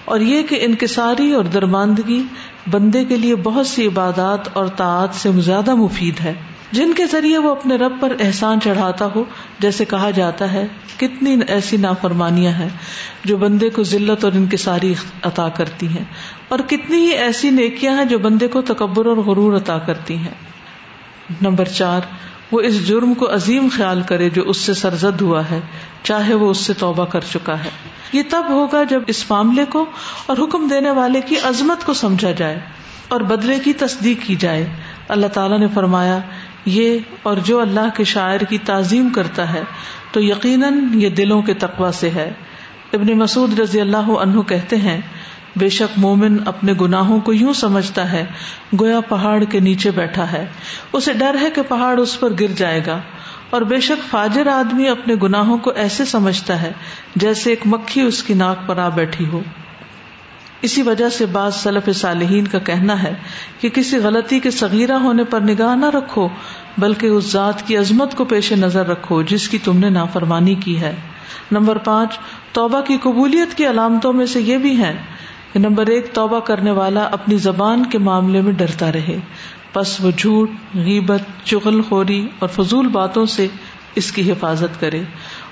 [0.06, 2.22] اور یہ کہ انکساری اور درماندگی
[2.72, 6.34] بندے کے لیے بہت سی عبادات اور تعات سے زیادہ مفید ہے،
[6.72, 9.24] جن کے ذریعے وہ اپنے رب پر احسان چڑھاتا ہو،
[9.60, 10.66] جیسے کہا جاتا ہے،
[10.98, 12.70] کتنی ایسی نافرمانیاں ہیں
[13.26, 16.04] جو بندے کو ذلت اور انکساری عطا کرتی ہیں،
[16.50, 20.36] اور کتنی ہی ایسی نیکیاں ہیں جو بندے کو تکبر اور غرور عطا کرتی ہیں۔
[21.42, 22.02] نمبر چار
[22.52, 25.60] وہ اس جرم کو عظیم خیال کرے جو اس سے سرزد ہوا ہے،
[26.04, 27.70] چاہے وہ اس سے توبہ کر چکا ہے۔
[28.14, 29.86] یہ تب ہوگا جب اس معاملے کو
[30.26, 32.60] اور حکم دینے والے کی عظمت کو سمجھا جائے
[33.08, 34.74] اور بدلے کی تصدیق کی جائے۔
[35.08, 36.20] اللہ تعالیٰ نے فرمایا،
[36.66, 39.62] یہ اور جو اللہ کے شاعر کی تعظیم کرتا ہے،
[40.12, 42.34] تو یقیناً یہ دلوں کے تقوا سے ہے۔
[42.94, 45.02] ابن مسعود رضی اللہ عنہ کہتے ہیں
[45.58, 48.26] بے شک مومن اپنے گناہوں کو یوں سمجھتا ہے،
[48.80, 50.46] گویا پہاڑ کے نیچے بیٹھا ہے۔
[50.94, 53.00] اسے ڈر ہے کہ پہاڑ اس پر گر جائے گا۔
[53.50, 56.72] اور بے شک فاجر آدمی اپنے گناہوں کو ایسے سمجھتا ہے
[57.16, 59.42] جیسے ایک مکھی اس کی ناک پر آ بیٹھی ہو۔
[60.62, 63.14] اسی وجہ سے بعض صلف صالحین کا کہنا ہے
[63.60, 66.28] کہ کسی غلطی کے صغیرہ ہونے پر نگاہ نہ رکھو،
[66.78, 70.82] بلکہ اس ذات کی عظمت کو پیش نظر رکھو جس کی تم نے نافرمانی کی
[70.82, 70.96] ہے۔
[71.52, 72.20] نمبر پانچ،
[72.52, 74.96] توبہ کی قبولیت کی علامتوں میں سے یہ بھی ہے
[75.58, 79.20] نمبر ایک، توبہ کرنے والا اپنی زبان کے معاملے میں ڈرتا رہے۔
[79.76, 83.48] بس وہ جھوٹ، غیبت، چغل خوری اور فضول باتوں سے
[83.96, 85.02] اس کی حفاظت کرے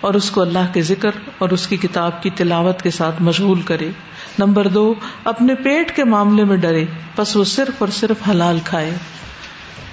[0.02, 3.62] اور اس کو اللہ کے ذکر اور اس کی کتاب کی تلاوت کے ساتھ مشغول
[3.62, 3.90] کرے۔
[4.40, 4.94] نمبر دو،
[5.24, 6.86] اپنے پیٹ کے معاملے میں ڈرے۔
[7.18, 8.98] بس وہ صرف اور صرف حلال کھائے۔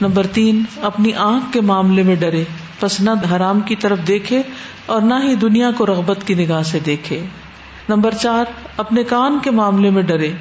[0.01, 2.45] نمبر تین، اپنی آنکھ کے معاملے میں ڈرے۔
[2.83, 4.43] بس نہ حرام کی طرف دیکھے
[4.87, 7.27] اور نہ ہی دنیا کو رغبت کی نگاہ سے دیکھے۔
[7.89, 8.45] نمبر چار،
[8.77, 10.33] اپنے کان کے معاملے میں ڈرے۔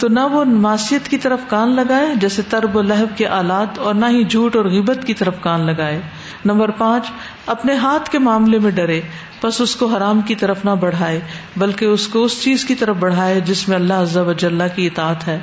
[0.00, 3.94] تو نہ وہ معاشیت کی طرف کان لگائے، جیسے ترب و لہب کے آلات، اور
[3.94, 6.00] نہ ہی جھوٹ اور غیبت کی طرف کان لگائے۔
[6.44, 7.10] نمبر پانچ،
[7.46, 9.00] اپنے ہاتھ کے معاملے میں ڈرے،
[9.42, 11.20] بس اس کو حرام کی طرف نہ بڑھائے،
[11.56, 14.32] بلکہ اس کو اس چیز کی طرف بڑھائے جس میں اللہ عزب و
[14.74, 15.38] کی اطاعت ہے۔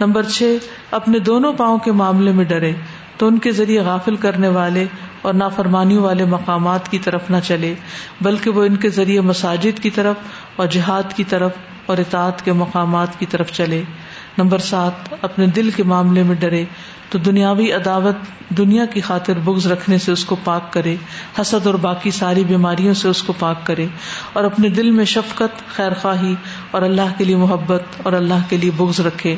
[0.00, 0.56] نمبر چھ،
[0.90, 2.72] اپنے دونوں پاؤں کے معاملے میں ڈرے۔
[3.16, 4.86] تو ان کے ذریعے غافل کرنے والے
[5.22, 7.74] اور نافرمانی والے مقامات کی طرف نہ چلے،
[8.20, 10.16] بلکہ وہ ان کے ذریعے مساجد کی طرف
[10.56, 11.52] اور جہاد کی طرف
[11.86, 13.82] اور اطاعت کے مقامات کی طرف چلے۔
[14.38, 16.64] نمبر سات، اپنے دل کے معاملے میں ڈرے
[17.10, 18.16] تو دنیاوی عداوت
[18.58, 20.96] دنیا کی خاطر بغض رکھنے سے اس کو پاک کرے،
[21.40, 23.86] حسد اور باقی ساری بیماریوں سے اس کو پاک کرے
[24.32, 26.34] اور اپنے دل میں شفقت خیر خواہی
[26.70, 29.36] اور اللہ کے لیے محبت اور اللہ کے لیے بغض رکھے۔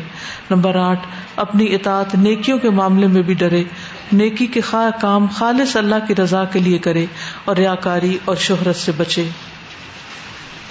[0.50, 3.64] نمبر آٹھ، اپنی اطاعت نیکیوں کے معاملے میں بھی ڈرے۔
[4.12, 7.06] نیکی کے خواہ کام خالص اللہ کی رضا کے لیے کرے
[7.44, 9.28] اور ریاکاری اور شہرت سے بچے۔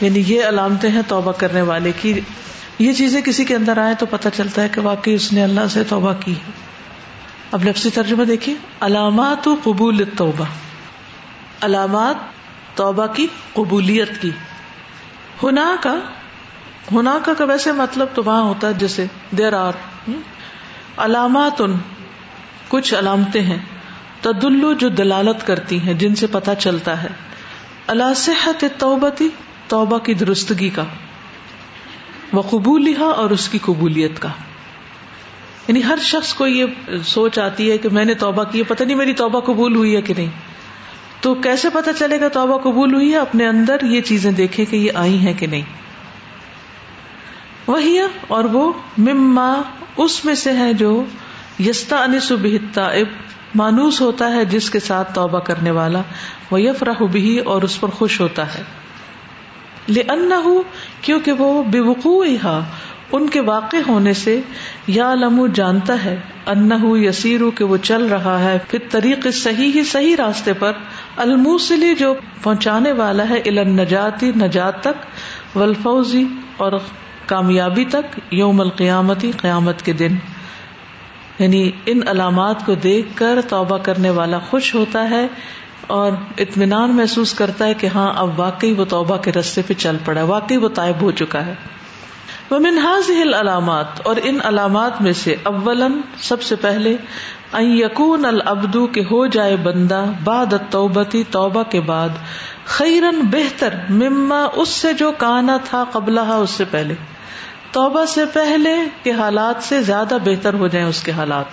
[0.01, 2.19] یعنی یہ علامتیں ہیں توبہ کرنے والے کی۔
[2.79, 5.67] یہ چیزیں کسی کے اندر آئے تو پتہ چلتا ہے کہ واقعی اس نے اللہ
[5.69, 6.51] سے توبہ کی ہے۔
[7.51, 10.45] اب لفظی ترجمہ دیکھیے۔ علامات و قبول توبہ
[11.61, 12.15] علامات
[12.77, 14.31] توبہ کی قبولیت کی۔
[15.43, 15.95] ہنا کا
[16.91, 19.05] ہنا کا ویسے مطلب تو وہاں ہوتا ہے جیسے
[19.37, 19.73] دیر آر۔
[20.97, 21.77] علامات ان
[22.67, 23.59] کچھ علامتیں ہیں۔
[24.21, 27.07] تدلو جو دلالت کرتی ہیں، جن سے پتہ چلتا ہے۔
[27.87, 29.29] اللہ صحت توبتی
[29.67, 30.83] توبہ کی درستگی کا۔
[32.33, 34.29] وہ قبول اور اس کی قبولیت کا۔
[35.67, 36.65] یعنی ہر شخص کو یہ
[37.05, 40.01] سوچ آتی ہے کہ میں نے توبہ کی پتہ نہیں میری توبہ قبول ہوئی ہے
[40.01, 40.29] کہ نہیں۔
[41.21, 44.75] تو کیسے پتا چلے گا توبہ قبول ہوئی ہے؟ اپنے اندر یہ چیزیں دیکھے کہ
[44.75, 45.61] یہ آئی ہیں کہ نہیں۔
[47.67, 49.61] وہی اور وہ مما،
[49.97, 51.03] اس میں سے ہے جو
[51.59, 52.89] یستا انس بہتا
[53.55, 56.01] مانوس ہوتا ہے جس کے ساتھ توبہ کرنے والا
[56.51, 58.63] وہ یفراہ بھی اور اس پر خوش ہوتا ہے۔
[61.01, 62.25] کیونکہ وہ بے وقوع
[63.11, 64.41] ان کے واقع ہونے سے
[64.87, 66.19] یا لمو جانتا ہے
[66.81, 70.71] یسیر کہ وہ چل رہا ہے پھر طریق صحیح ہی صحیح راستے پر
[71.17, 76.25] الموسلی جو پہنچانے والا ہے علم نجاتی نجات تک ولفوزی
[76.57, 76.71] اور
[77.25, 80.15] کامیابی تک یوم القیامتی قیامت کے دن۔
[81.39, 85.27] یعنی ان علامات کو دیکھ کر توبہ کرنے والا خوش ہوتا ہے
[85.87, 89.97] اور اطمینان محسوس کرتا ہے کہ ہاں اب واقعی وہ توبہ کے رستے پہ چل
[90.05, 91.53] پڑا ہے، واقعی وہ طائب ہو چکا ہے۔
[92.49, 96.97] وہ منہاز ہل علامات اور ان علامات میں سے اولن سب سے پہلے
[97.59, 102.09] یقون العبدو کے ہو جائے بندہ باد توبتی توبہ کے بعد
[102.65, 106.93] خیرن بہتر مما اس سے جو کانا تھا قبلہ اس سے پہلے۔
[107.71, 111.45] توبہ سے پہلے کے حالات سے زیادہ بہتر ہو جائیں اس کے حالات۔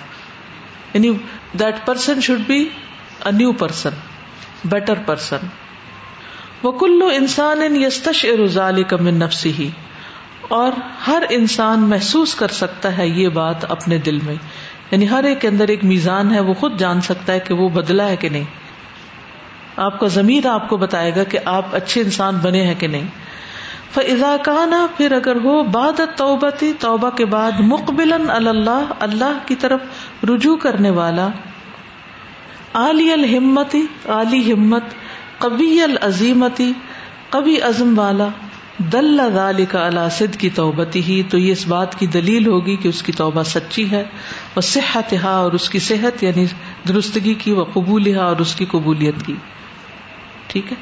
[0.95, 1.11] یعنی
[1.59, 2.69] that person should be
[3.25, 3.91] a new person
[4.65, 5.37] better person
[6.63, 9.71] وہ کلو انسان یستش ارزالی کا من نفسی ہی
[10.49, 10.73] اور
[11.07, 14.35] ہر انسان محسوس کر سکتا ہے یہ بات اپنے دل میں۔
[14.91, 17.69] یعنی ہر ایک کے اندر ایک میزان ہے، وہ خود جان سکتا ہے کہ وہ
[17.69, 18.45] بدلا ہے کہ نہیں۔
[19.77, 23.07] آپ کا ضمیر آپ کو بتائے گا کہ آپ اچھے انسان بنے ہیں کہ نہیں۔
[23.95, 29.81] فضا کہنا پھر اگر ہو باد توبتی توبہ کے بعد مقبل اللہ اللہ کی طرف
[30.25, 31.29] رجوع کرنے والا۔
[32.75, 34.83] علی الحمتی علی ہمت
[35.39, 36.73] کبی العظیمتی
[37.31, 38.29] کبھی عزم والا،
[38.79, 39.21] دل
[39.71, 43.13] کا الاسد کی توبتی ہی تو یہ اس بات کی دلیل ہوگی کہ اس کی
[43.13, 44.05] توبہ سچی ہے
[44.57, 46.47] وہ صحت ہا اور اس کی صحت یعنی
[46.89, 49.35] درستگی کی وہ قبول ہا اور اس کی قبولیت کی۔
[50.47, 50.77] ٹھیک ہے؟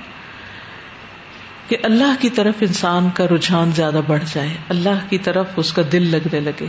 [1.68, 5.82] کہ اللہ کی طرف انسان کا رجحان زیادہ بڑھ جائے، اللہ کی طرف اس کا
[5.93, 6.66] دل لگنے لگے،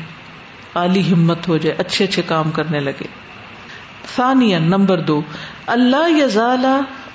[0.76, 3.30] عالی ہمت ہو جائے، اچھے اچھے کام کرنے لگے۔
[4.15, 5.21] ثانیہ نمبر دو،
[5.67, 6.65] اللہ یزال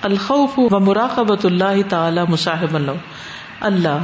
[0.03, 2.91] الخوف و مراقبت اللہ تعالی مصاحب اللہ۔
[3.61, 3.99] اللہ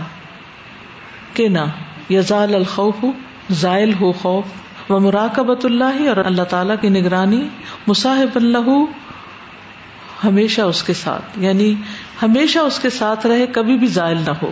[1.34, 1.64] کے نا
[2.10, 3.04] یزال الخوف،
[3.50, 4.44] زائل ہو خوف،
[4.90, 7.48] و مراقبت اللہ اور اللہ تعالی کی نگرانی
[7.86, 8.84] مصاحب اللہ
[10.24, 11.74] ہمیشہ اس کے ساتھ۔ یعنی
[12.22, 14.50] ہمیشہ اس کے ساتھ رہے، کبھی بھی زائل نہ ہو۔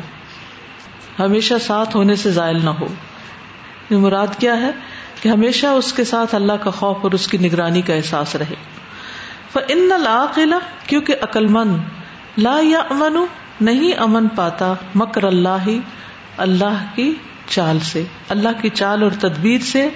[1.18, 2.86] ہمیشہ ساتھ ہونے سے زائل نہ ہو۔
[3.90, 4.70] مراد کیا ہے؟
[5.20, 8.54] کہ ہمیشہ اس کے ساتھ اللہ کا خوف اور اس کی نگرانی کا احساس رہے۔
[9.68, 11.76] ان العقلا کیونکہ عقل مند
[12.38, 13.24] لا یا امن
[13.60, 15.68] نہیں امن پاتا مکر اللہ
[16.36, 17.14] اللہ کی
[17.48, 19.88] چال سے۔ اللہ کی چال اور تدبیر سے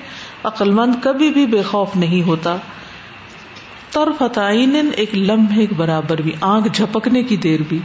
[0.44, 2.56] عقل مند کبھی بھی بے خوف نہیں ہوتا۔
[3.90, 7.78] تر فتعین ایک لمحے برابر بھی، آنکھ جھپکنے کی دیر بھی۔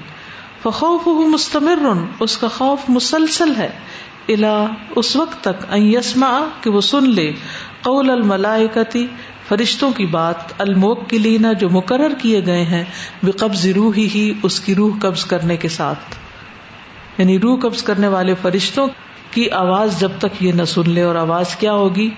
[0.63, 3.69] فخوف مستمر، اس کا خوف مسلسل ہے۔
[4.29, 4.65] الا
[4.95, 7.31] اس وقت تک یسما کہ وہ سن لے۔
[7.83, 9.07] قول الملائکتی،
[9.47, 12.83] فرشتوں کی بات الموک کی لینا جو مقرر کیے گئے ہیں۔
[13.23, 16.15] وہ قبض روح ہی اس کی روح قبض کرنے کے ساتھ۔
[17.17, 18.87] یعنی روح قبض کرنے والے فرشتوں
[19.31, 22.09] کی آواز جب تک یہ نہ سن لے اور آواز کیا ہوگی؟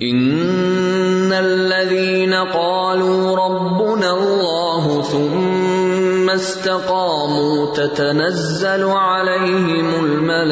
[0.00, 10.44] ان الذين قالوا ربنا الله ثم استقاموا تتنزل عليهم الملائكه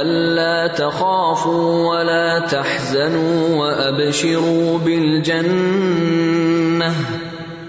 [0.00, 6.08] الا تخافوا ولا تحزنوا وابشروا بالجنه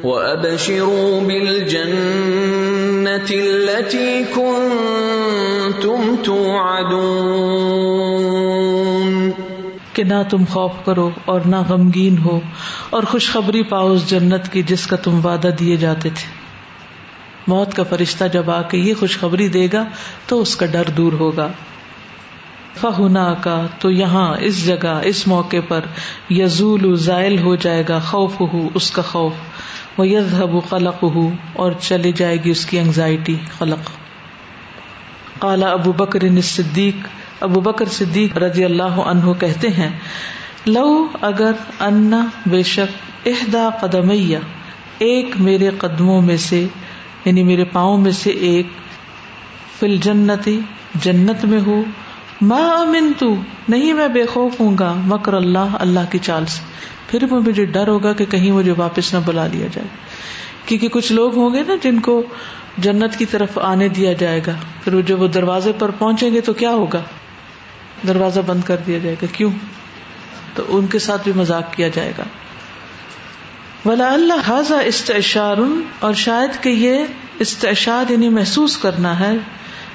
[0.04, 8.29] وابشروا بالجنه التي كنتم توعدون
[10.00, 12.40] کہ نہ تم خوف کرو اور نہ غمگین ہو
[12.90, 16.28] اور خوشخبری پاؤ اس جنت کی جس کا تم وعدہ دیے جاتے تھے۔
[17.48, 19.86] موت کا فرشتہ جب آ کے یہ خوشخبری دے گا
[20.28, 21.48] تو اس کا ڈر دور ہوگا۔
[22.82, 25.82] فہنا کا تو یہاں اس جگہ، اس موقع پر
[26.30, 29.34] یزول زائل ہو جائے گا خوف ہو اس کا خوف۔
[29.98, 33.92] وہ یزب خلق ہو اور چلی جائے گی اس کی انگزائٹی خلق۔
[35.40, 39.90] کالا ابو بکر صدیق ابو بکر صدیق رضی اللہ عنہ کہتے ہیں،
[40.66, 44.40] لو اگر انا بے شک احدا قدمیا
[45.00, 46.68] ایک میرے قدموں میں سے
[47.26, 48.68] یعنی میرے پاؤں میں سے ایک
[49.80, 50.60] فل جنتی
[50.96, 51.84] جنت میں ہو
[52.42, 53.36] ماں امن تو
[53.70, 56.62] نہیں میں بے خوف ہوں گا، مکر اللہ اللہ کی چال سے۔
[57.08, 59.88] پھر مجھے ڈر ہوگا کہ کہیں مجھے واپس نہ بلا لیا جائے۔
[60.66, 62.24] کیونکہ کچھ لوگ ہوں گے نا جن کو
[62.78, 64.52] جنت کی طرف آنے دیا جائے گا۔
[64.84, 67.02] پھر جب وہ دروازے پر پہنچیں گے تو کیا ہوگا؟
[68.08, 69.52] دروازہ بند کر دیا جائے گا۔ کیوں؟
[70.56, 72.24] تو ان کے ساتھ بھی مزاق کیا جائے گا۔
[73.86, 75.58] ولا اللہ حاضہ استعشار،
[76.00, 77.06] اور شاید کہ یہ
[77.40, 79.32] استعشار یعنی محسوس کرنا ہے۔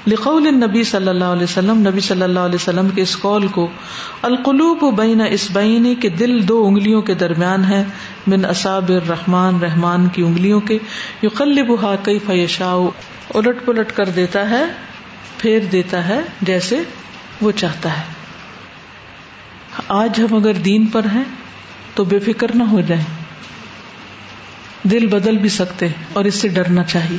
[0.07, 3.69] لقول نبی صلی اللہ علیہ وسلم، نبی صلی اللہ علیہ وسلم کے اس قول کو،
[4.23, 7.85] القلوب بین اسبعینی کے دل دو انگلیوں کے درمیان ہے۔
[8.27, 10.79] من اصاب الرحمان رحمان کی انگلیوں کے۔
[11.23, 12.89] یقلبها کیف یشاء۔
[13.35, 14.65] الٹ پلٹ کر دیتا ہے،
[15.39, 16.83] پھیر دیتا ہے، جیسے
[17.41, 18.03] وہ چاہتا ہے۔
[19.89, 21.25] آج ہم اگر دین پر ہیں
[21.95, 23.05] تو بے فکر نہ ہو جائیں۔
[24.83, 27.19] دل بدل بھی سکتے اور اس سے ڈرنا چاہیے۔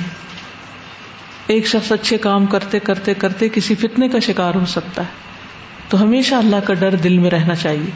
[1.47, 5.09] ایک شخص اچھے کام کرتے کرتے کرتے کسی فتنے کا شکار ہو سکتا ہے۔
[5.89, 7.89] تو ہمیشہ اللہ کا ڈر دل میں رہنا چاہیے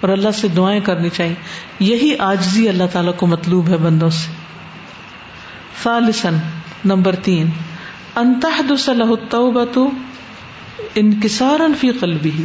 [0.00, 1.34] اور اللہ سے دعائیں کرنی چاہیے۔
[1.78, 4.32] یہی آجزی اللہ تعالیٰ کو مطلوب ہے بندوں سے۔
[5.82, 6.36] فالسن
[6.84, 7.50] نمبر تین۔
[8.16, 9.64] انتہد صلاح التوبہ
[10.94, 12.44] انکسار فی قلبی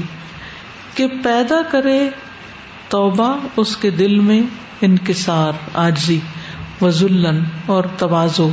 [0.96, 2.10] کہ پیدا کرے
[2.90, 4.42] توبہ اس کے دل میں
[4.82, 6.20] انکسار آجزی
[6.82, 8.52] و ذلن اور توازو۔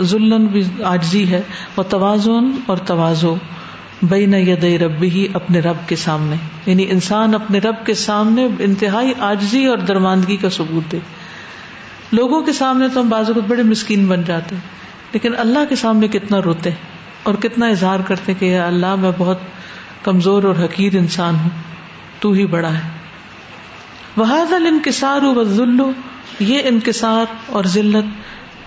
[0.00, 1.40] ذلن بھی آجزی ہے
[1.76, 3.36] وہ توازن اور توازو۔
[4.02, 6.36] بے نہ ید رب ہی اپنے رب کے سامنے۔
[6.66, 10.98] یعنی انسان اپنے رب کے سامنے انتہائی آجزی اور درماندگی کا ثبوت دے۔
[12.12, 14.62] لوگوں کے سامنے تو ہم بازو بڑے مسکین بن جاتے ہیں،
[15.12, 16.70] لیکن اللہ کے سامنے کتنا روتے
[17.22, 19.38] اور کتنا اظہار کرتے کہ اللہ میں بہت
[20.02, 21.48] کمزور اور حقیر انسان ہوں،
[22.20, 22.88] تو ہی بڑا ہے۔
[24.16, 25.90] وحاد الانکسار و ذلو
[26.40, 28.06] یہ انکسار اور ذلت،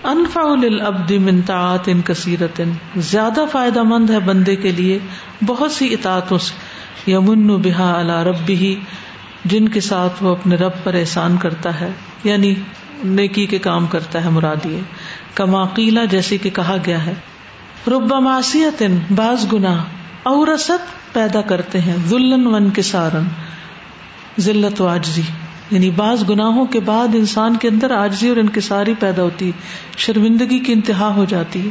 [0.06, 2.60] انفع للعبد من طاعات کثیرت،
[2.96, 4.98] زیادہ فائدہ مند ہے بندے کے لیے
[5.46, 8.84] بہت سی اطاعتوں سے۔ یمن بہا علی ربہ،
[9.44, 11.90] جن کے ساتھ وہ اپنے رب پر احسان کرتا ہے
[12.24, 12.54] یعنی
[13.04, 14.80] نیکی کے کام کرتا ہے مرادیے
[15.34, 17.14] کما قیلا جیسے کہ کہا گیا ہے۔
[17.88, 19.84] رب معصیت بعض گنا
[20.22, 23.24] اورست پیدا کرتے ہیں، ذلن ون کے سارن
[24.40, 25.22] ذلت و آجزی
[25.70, 29.60] یعنی بعض گناہوں کے بعد انسان کے اندر آجزی اور انکساری پیدا ہوتی ہے
[29.96, 31.70] شرمندگی کی انتہا ہو جاتی۔ ہے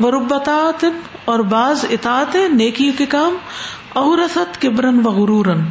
[0.00, 0.84] وہ ربات
[1.24, 3.36] اور بعض اطاعت نیکی کے کام
[3.92, 5.64] اورست کبرن و غرورن۔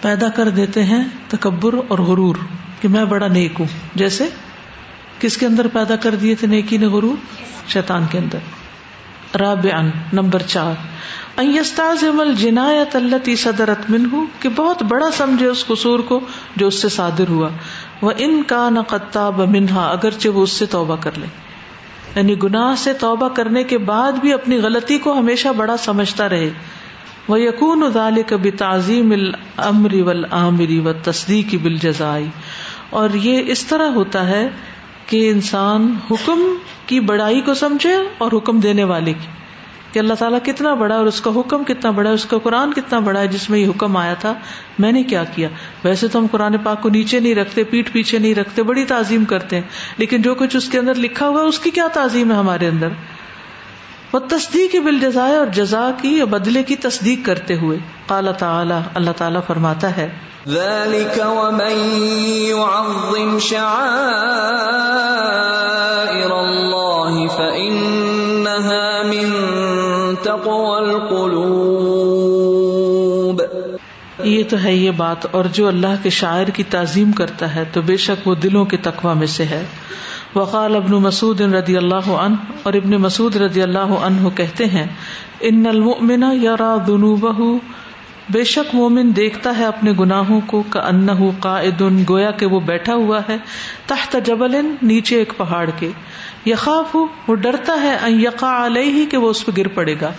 [0.00, 2.36] پیدا کر دیتے ہیں تکبر اور غرور،
[2.80, 4.28] کہ میں بڑا نیک ہوں۔ جیسے
[5.18, 7.16] کس کے اندر پیدا کر دیے تھے نیکی نے غرور؟
[7.68, 8.38] شیطان کے اندر۔
[9.38, 10.74] رابعن نمبر چار۔
[12.36, 16.20] جنایت اللہ صدرت من کہ بہت بڑا سمجھے اس قصور کو
[16.56, 17.48] جو اس سے صادر ہوا۔
[18.02, 21.26] وہ ان کا نقطاب منہا، اگرچہ وہ اس سے توبہ کر لے۔
[22.16, 26.50] یعنی گناہ سے توبہ کرنے کے بعد بھی اپنی غلطی کو ہمیشہ بڑا سمجھتا رہے۔
[27.28, 32.28] وہ یقون ادال کبھی تعظیم العمری ول عامری و تصدیق بل جزائی
[32.90, 34.48] اور یہ اس طرح ہوتا ہے
[35.10, 36.42] کہ انسان حکم
[36.86, 39.26] کی بڑائی کو سمجھے اور حکم دینے والے کی
[39.92, 42.72] کہ اللہ تعالیٰ کتنا بڑا اور اس کا حکم کتنا بڑا ہے، اس کا قرآن
[42.72, 44.34] کتنا بڑا ہے، جس میں یہ حکم آیا تھا،
[44.78, 45.48] میں نے کیا کیا؟
[45.84, 49.24] ویسے تو ہم قرآن پاک کو نیچے نہیں رکھتے پیٹ پیچھے نہیں رکھتے، بڑی تعظیم
[49.24, 49.62] کرتے ہیں،
[49.98, 52.88] لیکن جو کچھ اس کے اندر لکھا ہوا اس کی کیا تعظیم ہے ہمارے اندر؟
[54.12, 58.80] وہ تصدیق بل جزائے اور جزا کی یا بدلے کی تصدیق کرتے ہوئے قال تعالیٰ
[58.94, 60.08] اللہ تعالیٰ فرماتا ہے
[74.24, 77.82] یہ تو ہے یہ بات اور جو اللہ کے شاعر کی تعظیم کرتا ہے تو
[77.82, 79.64] بے شک وہ دلوں کے تقوا میں سے ہے۔
[80.34, 84.86] وقال ابن مسعود رضی اللہ عنہ، اور ابن مسعود رضی اللہ عنہ کہتے ہیں،
[85.40, 87.58] ان المؤمن یرا ذنوبہ،
[88.32, 91.08] بے شک مومن دیکھتا ہے اپنے گناہوں کو کا ان
[91.40, 93.36] قائد، گویا کہ وہ بیٹھا ہوا ہے
[93.86, 95.90] تحت جبل نیچے ایک پہاڑ کے۔
[96.46, 96.96] یخاف،
[97.28, 100.12] وہ ڈرتا ہے یقا علیہ، کہ وہ اس پہ گر پڑے گا۔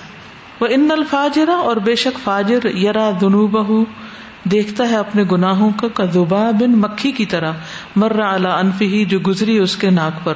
[0.61, 3.83] وہ ان الفاجرا اور بے شک فاجر، یرا دنوبہ
[4.43, 7.51] دیکھتا ہے اپنے گناہوں کا کدوبا بن مکھی کی طرح
[7.95, 10.33] مرہ اعلی انفی جو گزری اس کے ناک پر۔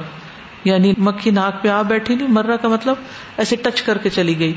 [0.64, 2.96] یعنی مکھی ناک پہ آ بیٹھی نہیں، مرہ کا مطلب
[3.36, 4.54] ایسے ٹچ کر کے چلی گئی۔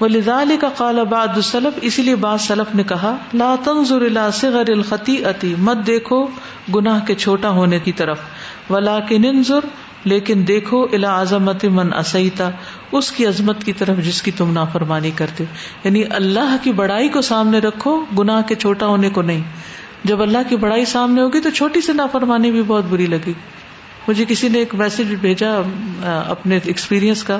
[0.00, 4.20] وہ لزال کا قال بعد السلف، اسی لیے بعض سلف نے کہا، لا تنظر الى
[4.32, 6.26] صغر الخطی اتی مت دیکھو
[6.74, 8.18] گناہ کے چھوٹا ہونے کی طرف۔
[8.70, 9.18] ولا کے
[10.04, 12.50] لیکن دیکھو الا عظمت من اسیتا
[12.92, 15.44] اس کی عظمت کی طرف جس کی تم نافرمانی کرتے
[15.84, 19.42] یعنی اللہ کی بڑائی کو سامنے رکھو، گناہ کے چھوٹا ہونے کو نہیں۔
[20.04, 23.32] جب اللہ کی بڑائی سامنے ہوگی تو چھوٹی سی نافرمانی بھی بہت بری لگے گی۔
[24.08, 25.48] مجھے کسی نے ایک میسج بھیجا
[26.04, 27.38] اپنے ایکسپیرئنس کا۔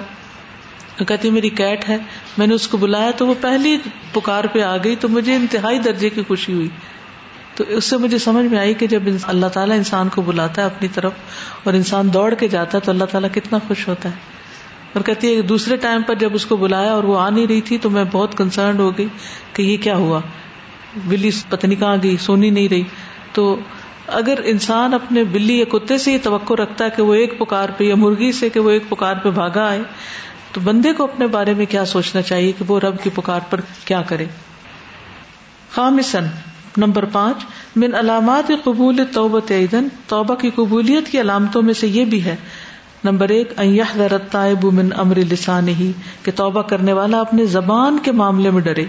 [1.09, 1.97] کہتی میری کیٹ ہے،
[2.39, 3.79] میں نے اس کو بلایا تو وہ پہلی
[4.13, 6.69] پکار پہ آ گئی تو مجھے انتہائی درجے کی خوشی ہوئی۔
[7.55, 10.67] تو اس سے مجھے سمجھ میں آئی کہ جب اللہ تعالیٰ انسان کو بلاتا ہے
[10.67, 11.13] اپنی طرف
[11.65, 14.36] اور انسان دوڑ کے جاتا ہے تو اللہ تعالیٰ کتنا خوش ہوتا ہے۔
[14.97, 17.61] اور کہتی ہے دوسرے ٹائم پر جب اس کو بلایا اور وہ آ نہیں رہی
[17.61, 19.07] تھی تو میں بہت کنسرنڈ ہو گئی
[19.53, 20.21] کہ یہ کیا ہوا۔
[21.07, 22.83] بلی پتنی کہاں گئی، سونی نہیں رہی۔
[23.33, 23.57] تو
[24.07, 27.69] اگر انسان اپنے بلی یا کتے سے یہ توقع رکھتا ہے کہ وہ ایک پکار
[27.77, 29.83] پہ یا مرغی سے کہ وہ ایک پکار پہ بھاگا آئے،
[30.53, 33.61] تو بندے کو اپنے بارے میں کیا سوچنا چاہیے کہ وہ رب کی پکار پر
[33.85, 34.25] کیا کرے؟
[35.71, 36.25] خامسن
[36.77, 37.45] نمبر پانچ،
[37.77, 42.37] من علامات قبول توبت عیدن توبہ کی قبولیت کی علامتوں میں سے یہ بھی ہے
[43.05, 43.53] نمبر ایک
[44.31, 45.93] تائب من امر لسان ہی
[46.23, 48.85] کہ توبہ کرنے والا اپنے زبان کے معاملے میں ڈرے۔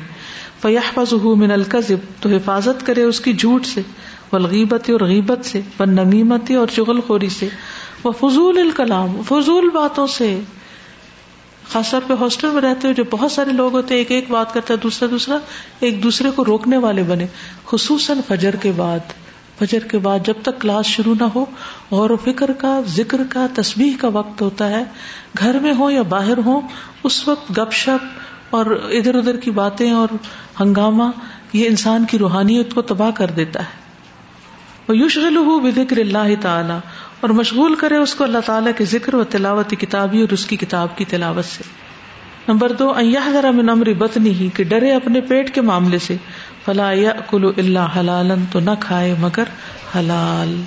[0.61, 3.81] فیح من القزب تو حفاظت کرے اس کی جھوٹ سے۔
[4.33, 7.47] والغیبت اور غیبت سے۔ بن نمیمتی اور چغل خوری سے۔
[8.03, 10.39] وہ فضول الکلام، فضول باتوں سے۔
[11.73, 14.31] خاص طور پہ ہاسٹل میں رہتے ہو جو بہت سارے لوگ ہوتے ہیں، ایک ایک
[14.31, 15.37] بات کرتا ہے، دوسرا دوسرا،
[15.79, 17.27] ایک دوسرے کو روکنے والے بنے۔
[17.65, 18.99] خصوصاً فجر کے بعد۔
[19.59, 21.45] فجر کے بعد جب تک کلاس شروع نہ ہو،
[21.91, 24.83] غور و فکر کا، ذکر کا، تسبیح کا وقت ہوتا ہے۔
[25.37, 26.61] گھر میں ہو یا باہر ہو
[27.03, 30.07] اس وقت گپ شپ اور ادھر ادھر کی باتیں اور
[30.59, 31.03] ہنگامہ،
[31.53, 33.87] یہ انسان کی روحانیت کو تباہ کر دیتا ہے۔
[34.89, 36.79] وہ بکر اللہ تعالیٰ،
[37.19, 40.55] اور مشغول کرے اس کو اللہ تعالیٰ کے ذکر و تلاوت کتابی اور اس کی
[40.55, 41.63] کتاب کی تلاوت سے۔
[42.47, 42.93] نمبر دو
[43.33, 46.17] ذرا من امر بتنی ہی کہ ڈرے اپنے پیٹ کے معاملے سے۔
[46.67, 46.91] فلا
[47.29, 49.43] کلو اللہ حلال تو نہ کھائے مگر
[49.95, 50.61] حلال۔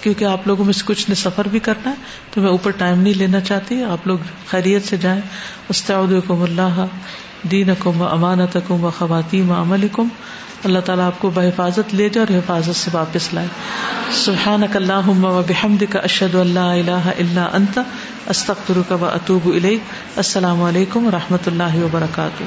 [0.00, 1.94] کیونکہ آپ لوگوں میں سے کچھ نے سفر بھی کرنا ہے،
[2.30, 5.20] تو میں اوپر ٹائم نہیں لینا چاہتی۔ آپ لوگ خیریت سے جائیں۔
[5.68, 6.84] استعودکم اللہ
[7.42, 10.08] دین کم و امانت کم و خواتین عمل کم
[10.64, 13.46] اللہ تعالیٰ آپ کو بحفاظت لے جائے اور حفاظت سے واپس لائے۔
[14.12, 17.78] سبحان اللہ و بحمد کا اشد اللہ اللہ اللہ انت
[18.26, 19.50] استخر کا و اطوب
[20.16, 22.44] السلام علیکم و رحمۃ اللہ وبرکاتہ۔